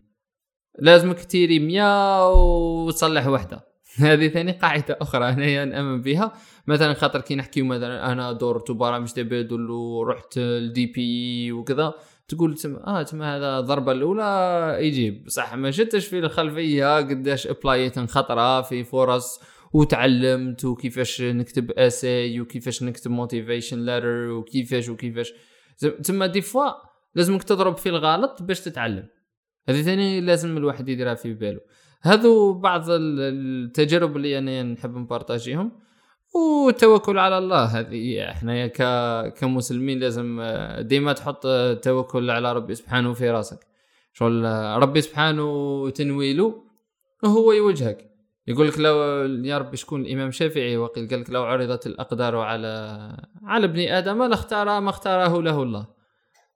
[0.82, 3.70] لازمك tirer 100 وتصلح وحدة.
[3.98, 6.34] هذه ثاني قاعدة أخرى أنا نامن بها.
[6.68, 11.94] مثلا خاطر كي نحكي مثلا أنا دورت برامج تبادل ورحت الدي بي وكذا
[12.28, 15.26] تقول تم آه تم هذا الضربة الأولى يجيب.
[15.30, 19.40] صح ما شفتش في الخلفية قداش apply يت خطرة في فرص
[19.74, 25.34] وتعلمت وكيفاش نكتب essay وكيفاش نكتب motivation letter وكيفاش وكيفاش.
[26.04, 26.72] تما des fois
[27.16, 29.08] لازمك تضرب في الغلط باش تتعلم.
[29.68, 31.60] هذه ثاني لازم الواحد يديرها في باله
[32.02, 35.72] هذو بعض التجارب اللي أنا نحب نبارطاجيهم
[36.36, 37.64] والتوكل على الله.
[37.64, 38.82] هذه إحنا ك...
[39.34, 40.42] كمسلمين لازم
[40.80, 43.60] ديما تحط التوكل على ربي سبحانه في راسك.
[44.14, 44.46] شغل
[44.84, 46.64] ربي سبحانه تنويله
[47.26, 48.10] هو يوجهك.
[48.48, 48.96] يقول لك لو
[49.46, 52.98] يا ربي شكون الإمام الشافعي وقيل قال لك لو عرضت الأقدار على
[53.44, 55.99] على ابن آدم لاختار ما اختاره له الله.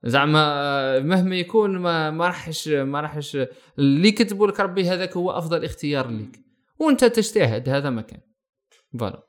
[0.04, 3.38] زعما مهما يكون ما ما راحش ما راحش
[3.80, 6.40] اللي كتبوا لك ربي هذاك هو أفضل اختيار لك
[6.80, 8.20] وأنت تجتهد هذا ما كان.
[9.00, 9.24] voilà.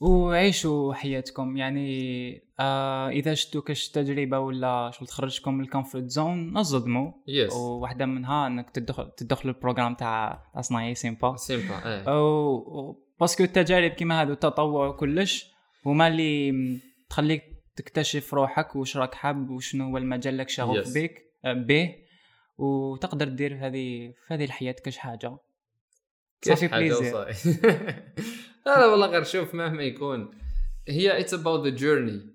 [0.00, 1.56] وعيشوا حياتكم.
[1.56, 7.12] يعني آه إذا شفتوا كاش تجربة ولا شو تخرجكم من ال comfort zone نصدموا.
[7.28, 12.94] yes وواحدة منها إنك تدخل تدخل ال program تاع صناعي sympa sympa إيه.
[13.20, 15.52] parce que التجارب كيما هذو التطوع وكلش
[15.86, 16.52] هما اللي
[17.10, 17.42] تخليك
[17.78, 20.94] تكتشف روحك واش راك حاب وشنو هو المجال لك شغوف Yes.
[20.94, 21.94] بك آه، به
[22.58, 25.36] وتقدر دير هذه في هذه الحياة كاش حاجة.
[26.44, 27.14] ça fait plaisir
[28.66, 30.30] لا والله غير شوف مهما يكون.
[30.88, 32.28] هي it's about the journey.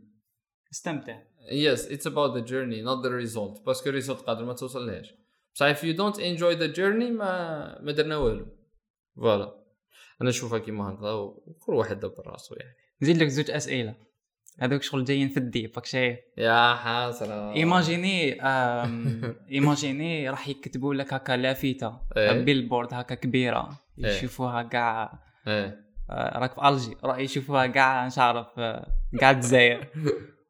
[0.72, 1.22] استمتع.
[1.50, 3.66] Yes it's about the journey not the result.
[3.66, 5.14] parce que ال result قادر ما توصل لهاش.
[5.56, 8.46] بصح if you don't enjoy the journey ما ما درنا والو.
[9.16, 9.64] voilà
[10.22, 12.76] أنا نشوفها كيما هكذا وكل واحد دبر راسو يعني.
[13.02, 13.96] نزيد لك زوج أسئلة.
[14.60, 17.54] هذوك شغل جايين في ال deep راك شايف؟ يا حسرة.
[17.54, 18.38] imaginez
[19.52, 22.42] imaginez راح يكتبوا لك هكا لافتة إيه.
[22.44, 24.06] billboard هكا كبيرة إيه.
[24.06, 25.84] يشوفوها كاع إيه.
[26.10, 28.88] آه، راك في الجي راح يشوفوها كاع مش عارف آه،
[29.20, 29.88] كاع الجزائر.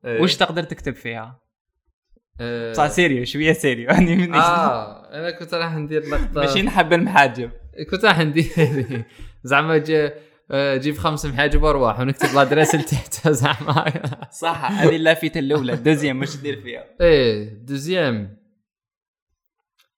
[0.05, 0.21] إيه.
[0.21, 1.39] واش تقدر تكتب فيها؟
[2.41, 6.41] آه، صح sérieux شوية sérieux يعني آه أنا كنت راح ندير لقطة.
[6.41, 7.51] ماشي نحب المحاجب
[7.91, 9.03] كنت راح ندير.
[9.43, 10.13] زعما آه،
[10.55, 13.85] جيب خمس محاجب وأرواح ونكتب ال adresse اللي تحتها زعما.
[14.31, 16.85] صح هذه اللافته الاولى ال deuxième واش دير فيها.
[17.01, 18.37] إيه deuxième.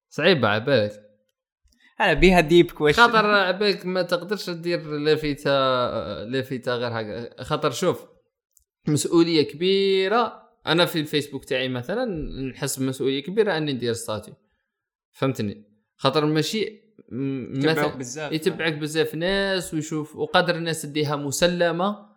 [0.10, 1.02] صعيبة عبالك
[2.02, 5.52] أنا بيها deep question خاطر عبالك ما تقدرش دير لافته
[6.24, 8.06] لافته غير هكا خاطر شوف
[8.88, 10.46] مسؤولية كبيرة.
[10.68, 12.06] أنا في الفيسبوك تاعي مثلا
[12.50, 14.34] نحس بمسؤولية كبيرة أني ندير statut
[15.12, 15.64] فهمتني؟
[15.98, 16.85] خاطر ماشي
[17.98, 22.10] بزاف يتبعك بزاف ناس ويشوف وقدر الناس تديها مسلمة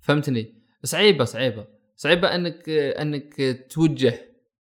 [0.00, 1.66] فهمتني؟ صعيبة صعيبة.
[1.96, 4.18] صعيبة أنك أنك توجه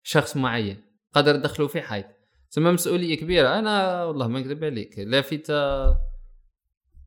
[0.03, 0.83] شخص معين.
[1.13, 2.07] قدر تدخله في حيط
[2.51, 3.59] تسمى مسؤولية كبيرة.
[3.59, 4.99] أنا والله ما نكذب عليك.
[4.99, 5.87] لافته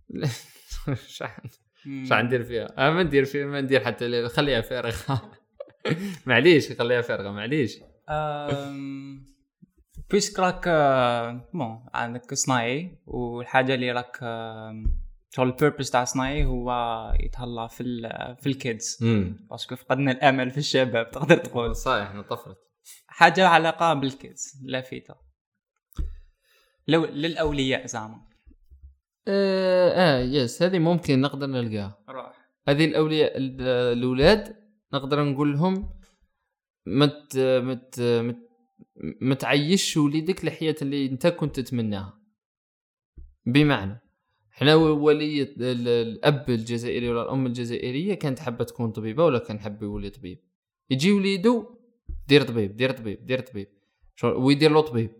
[1.08, 1.40] شح
[1.86, 2.06] مم.
[2.10, 5.32] شح ندير فيها؟ أنا ما ندير فيها ما ندير حتى لي- خليها فارغة.
[6.26, 7.32] معليش خليها فارغة.
[7.32, 7.78] معليش.
[10.12, 14.18] بيسك راك آه، بون عندك صناعي والحاجة اللي راك
[15.30, 16.72] شغل ال purpose تاع صناعي هو
[17.20, 18.98] يتهلا في ال في ال kids
[19.50, 21.76] parce que فقدنا الأمل في الشباب تقدر تقول.
[21.76, 22.58] صحيح نطفرت
[23.08, 25.16] حاجة علاقة بال kids لافته
[26.88, 28.22] لو للأولياء زعما.
[29.28, 31.98] آه, آه يس هذه ممكن نقدر نلقاها.
[32.10, 32.34] روح.
[32.68, 33.62] هذه الأولياء ال-
[33.98, 34.56] الأولاد
[34.94, 35.90] نقدر نقول لهم
[36.88, 38.51] مت مت مت
[39.22, 39.36] ما
[39.98, 42.22] وليدك الحياة اللي انت كنت تتمناها.
[43.46, 44.02] بمعنى
[44.54, 49.60] إحنا ولي ال- ال- الأب الجزائري ولا الأم الجزائرية كانت حابة تكون طبيبة ولا كان
[49.60, 50.40] حاب يولي طبيب.
[50.90, 51.66] يجي وليدو
[52.28, 53.68] دير طبيب دير طبيب دير طبيب.
[54.24, 55.12] ويدير له طبيب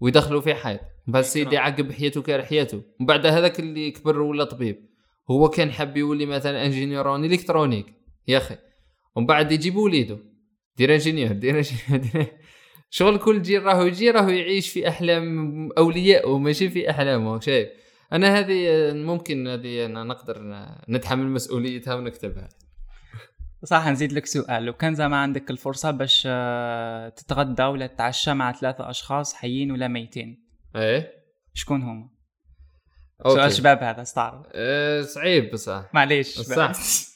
[0.00, 2.82] ويدخلوا في حيط من بعد السيد يعقب حياته كار حياته.
[3.00, 4.88] من بعد هذاك اللي كبر ولا طبيب
[5.30, 7.86] هو كان حاب يولي مثلا ingénieur en électronique.
[8.28, 8.56] يا أخي
[9.16, 10.18] ومن بعد يجيب وليدو
[10.76, 12.26] دير ingénieur دير ingénieur دير
[12.94, 17.68] شغل كل جيل راهو يجي راهو يعيش في أحلام اوليائه ماشي في أحلامه شايف؟
[18.12, 22.48] أنا هذه ممكن هذه أنا نقدر نتحمل مسؤوليتها ونكتبها.
[23.64, 24.64] صح نزيد لك سؤال.
[24.64, 29.88] لو كان زعما عندك الفرصة باش آه، تتغدى ولا تتعشى مع ثلاثة أشخاص حيين ولا
[29.88, 31.12] ميتين؟ إيه؟
[31.54, 32.08] شكون هما؟
[33.26, 33.36] أوكي.
[33.36, 34.42] سؤال شباب هذا استعرض.
[34.52, 36.26] أه صعيب بصح معليش.
[36.26, 36.72] صح.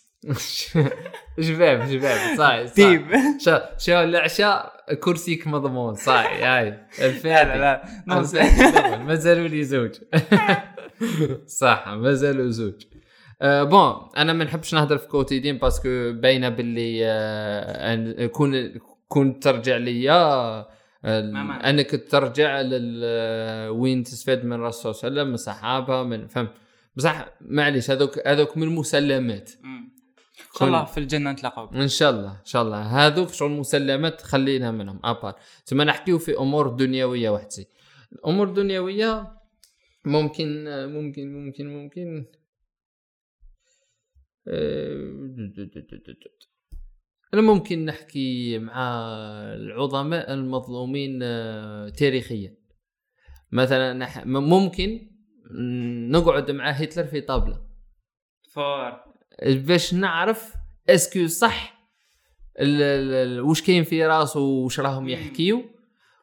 [1.40, 3.06] شباب شباب صح تيب
[3.44, 7.82] شو شو العشاء كرسيك مضمون صح هاي لا الفاتح لا.
[8.06, 8.34] نونس.
[9.06, 9.94] ما زالوا لي زوج.
[11.60, 12.82] صح ما زالوا زوج.
[13.42, 18.74] أه بون أنا ما نحبش نهضر في كوتيدين باسكو باينة باللي أه كون
[19.08, 20.66] كون ترجع ليا
[21.04, 22.62] أه،؟ أنك ترجع
[23.70, 26.48] وين تستفاد من الرسول صلى الله عليه وسلم من الصحابه من فهم؟
[26.96, 29.95] بصح معليش هذوك هذوك من مسلمات مم.
[30.56, 31.68] ان شاء الله في الجنة نتلاقاو.
[31.74, 33.06] إن شاء الله إن شاء الله.
[33.06, 35.34] هذوك شغل مسلمات خلينا منهم ابار
[35.64, 37.68] ثم نحكيو في أمور دنيوية وحدي.
[38.12, 39.36] الأمور الدنيوية
[40.04, 42.26] ممكن ممكن ممكن ممكن.
[47.34, 49.00] أنا ممكن نحكي مع
[49.54, 52.56] العظماء المظلومين آه، تاريخيا.
[53.52, 55.10] مثلا ممكن
[56.10, 57.66] نقعد مع هتلر في طاوله
[58.52, 59.05] فور.
[59.42, 60.54] باش نعرف
[60.88, 61.76] est-ce que صح
[63.40, 65.64] وش كاين في راسه وش راهم يحكيو.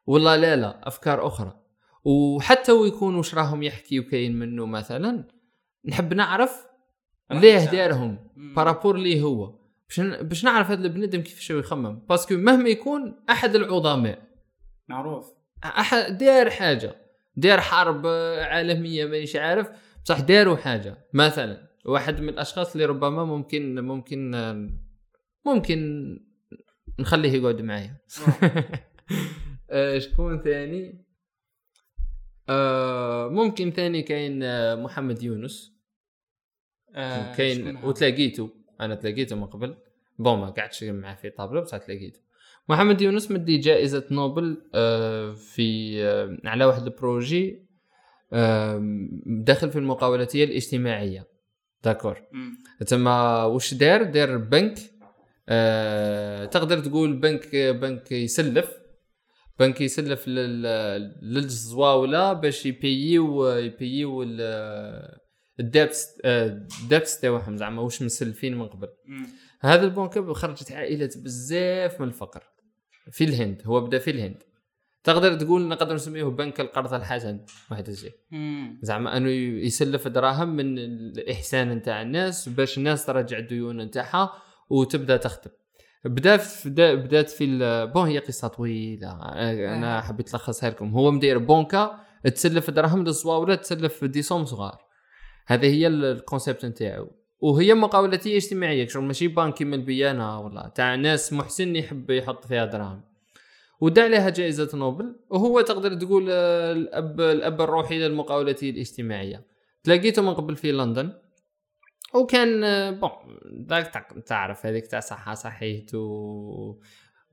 [0.07, 1.59] ولا لا لا أفكار أخرى.
[2.03, 5.27] وحتى ويكون وش راهم يحكيو كاين منه مثلا
[5.85, 6.65] نحب نعرف
[7.31, 8.29] ليه دارهم.
[8.55, 9.59] par rapport ليه هو.
[9.89, 11.99] باش باش نعرف هذا البنادم كيفاش يخمم.
[12.09, 14.21] parce que مهما يكون أحد العظماء.
[14.87, 15.33] معروف.
[15.63, 16.95] أحد دار حاجة.
[17.35, 18.07] دار حرب
[18.41, 19.69] عالمية مانيش عارف.
[20.05, 20.97] بصح داروا حاجة.
[21.13, 21.72] مثلا.
[21.85, 24.31] واحد من الأشخاص اللي ربما ممكن ممكن
[25.45, 25.79] ممكن
[26.99, 27.97] نخليه يقعد معايا.
[29.69, 31.05] آه، شكون ثاني؟
[32.49, 35.73] آه، ممكن ثاني كاين آه، محمد يونس.
[36.95, 38.49] آه، كاين؟ وتلاقيته.
[38.81, 39.77] أنا تلاقيته من قبل.
[40.19, 42.19] bon ما قعدتش معاه في طابلة بصح تلاقيته.
[42.69, 47.65] محمد يونس مدي جائزة نوبل آه، في آه، على واحد ال projet
[48.33, 48.79] آه،
[49.25, 51.32] داخل في المقاولاتية الاجتماعية.
[51.83, 52.21] d'accord.
[52.87, 54.77] تما واش دار دار بنك
[55.49, 58.71] آه، تقدر تقول بنك بنك يسلف
[59.59, 65.17] بنك يسلف لل- للزواوله باش يبييو يبييو ال-
[65.59, 68.87] الدابس آه، الدابس تاعهم زعما واش مسلفين من قبل.
[69.61, 72.43] هذا البنك خرجت عائلات بزاف من الفقر.
[73.11, 74.43] في الهند هو بدا في الهند.
[75.03, 77.39] تقدر تقول نقدر نسميه بنك القرض الحسن
[77.71, 78.79] واحد الشيء مم.
[78.81, 79.29] زعما أنه
[79.65, 84.33] يسلف دراهم من الإحسان نتاع الناس باش الناس ترجع الديون نتاعها
[84.69, 85.51] وتبدأ تخدم.
[86.05, 87.45] بدا في بدا بدأت في
[87.93, 89.11] بون هي قصة طويلة.
[89.75, 90.91] أنا حبيت نلخصها لكم.
[90.91, 91.99] هو مدير بونكا
[92.35, 94.77] تسلف دراهم للزواوله تسلف des sommes صغار؟
[95.47, 97.11] هذه هي ال- ال concept نتاعو.
[97.39, 100.71] وهي مقاولاتية اجتماعية شغل ماشي بانك كيما ال BNA ولا.
[100.75, 103.01] تاع ناس محسن يحب يحط فيها دراهم.
[103.83, 109.45] ودع لها جائزة نوبل وهو تقدر تقول آه، الأب الأب الروحي للمقاولة الاجتماعية.
[109.83, 111.13] تلاقيته من قبل في لندن.
[112.15, 113.09] وكان آه، bon
[113.51, 115.99] داك تع- تعرف هذيك تاع صحة صحيت و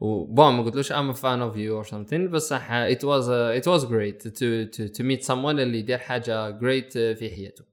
[0.00, 3.62] و bon ما قلتلوش I'm a fan of you or something بصح it was uh,
[3.62, 7.64] it was great to to to meet someone اللي دار حاجة great آه، في حياته.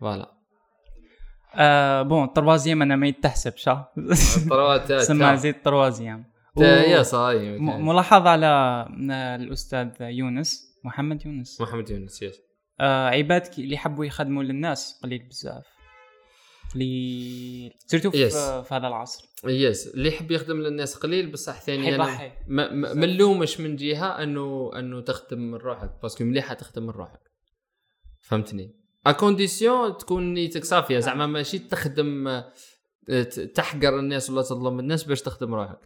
[0.00, 0.32] voilà
[1.54, 3.68] آه bon ال troisième أنا ما يتحسبش.
[3.68, 3.92] ها.
[4.98, 8.86] سما زيد troisième يا ça y est م- ملاحظة على
[9.40, 11.60] الأستاذ يونس محمد يونس.
[11.60, 12.40] محمد يونس yes
[12.80, 15.64] آه عباد كي- اللي يحبوا يخدموا للناس قليل بزاف.
[16.74, 18.32] اللي surtout في, Yes.
[18.68, 19.24] في هذا العصر.
[19.44, 25.00] yes اللي يحب يخدم للناس قليل بصح ثانيا حيضحي ما نلومش من جهة انه أنه
[25.00, 27.20] تخدم من روحك parce que مليحة تخدم من روحك.
[28.20, 28.74] فهمتني؟
[29.06, 30.98] à condition تكون نيتك صافية.
[30.98, 32.52] زعما ماشي تخدم آه،
[33.54, 35.78] تحقر الناس ولا تظلم الناس باش تخدم روحك.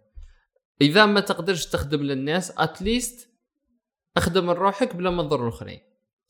[0.81, 3.31] إذا ما تقدرش تخدم للناس at least
[4.17, 5.81] اخدم من روحك بلا ما تضر الأخرين.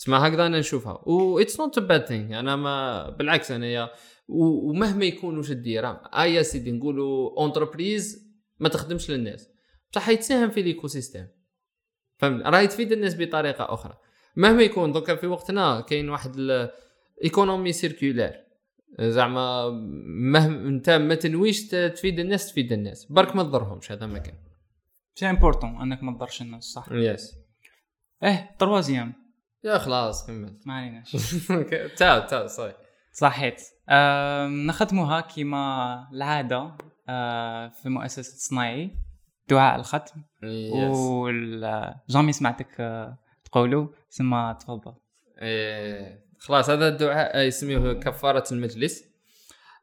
[0.01, 1.03] اسمع هكذا أنا نشوفها.
[1.07, 3.91] و it's not bad thing أنا ما بالعكس أنا يا
[4.29, 8.29] و- ومهما يكون وش دير آه يا سيدي نقولوا entreprise
[8.59, 9.49] ما تخدمش للناس.
[9.93, 11.29] بصح يتساهم في ال écosystème
[12.19, 13.97] فهمت؟ راهي تفيد الناس بطريقة أخرى.
[14.37, 18.44] مهما يكون دوكا في وقتنا كاين واحد ال économie circulaire
[19.01, 19.71] زعما
[20.33, 23.05] مهما انت ما تنويش تفيد الناس تفيد الناس.
[23.13, 24.35] برك ما تضرهمش هذا ما كان
[25.15, 26.87] c'est important انك ما تضرش الناس صح.
[26.93, 27.35] yes
[28.23, 29.13] آه troisième.
[29.65, 31.17] يا خلاص كملت ما عليناش.
[31.99, 32.75] تاو تاو صحيح
[33.13, 33.63] صحيت.
[33.89, 36.77] آه نختموها كما العادة
[37.09, 38.91] آه في مؤسسة صناعي
[39.49, 40.23] دعاء الختم.
[40.73, 44.95] وال- جامي سمعتك آه تقولوا ثم تفضل.
[45.43, 49.05] إيه، خلاص هذا الدعاء يسميه كفارة المجلس.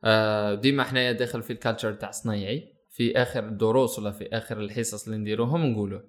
[0.03, 5.05] آه، ديما حنايا داخل في الكالتشر تاع صنايعي في آخر الدروس ولا في آخر الحصص
[5.05, 6.03] اللي نديروهم نقولوه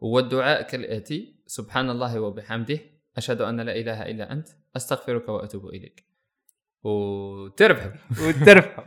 [0.00, 2.78] والدعاء كالآتي سبحان الله وبحمده
[3.16, 6.04] أشهد أن لا إله إلا أنت أستغفرك وأتوب إليك.
[6.84, 7.90] وتربحوا.
[8.28, 8.84] وتربحوا.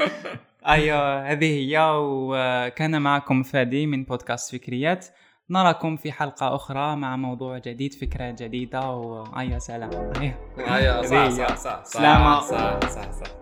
[0.74, 5.06] أيوه هذه هي وكان معكم فادي من بودكاست فكريات.
[5.50, 9.90] نراكم في حلقة أخرى مع موضوع جديد فكرة جديدة وأيوة سلام.
[10.16, 12.40] أيوة أيوه صح، صح، صح سلامة.
[12.40, 13.41] صح صح صح.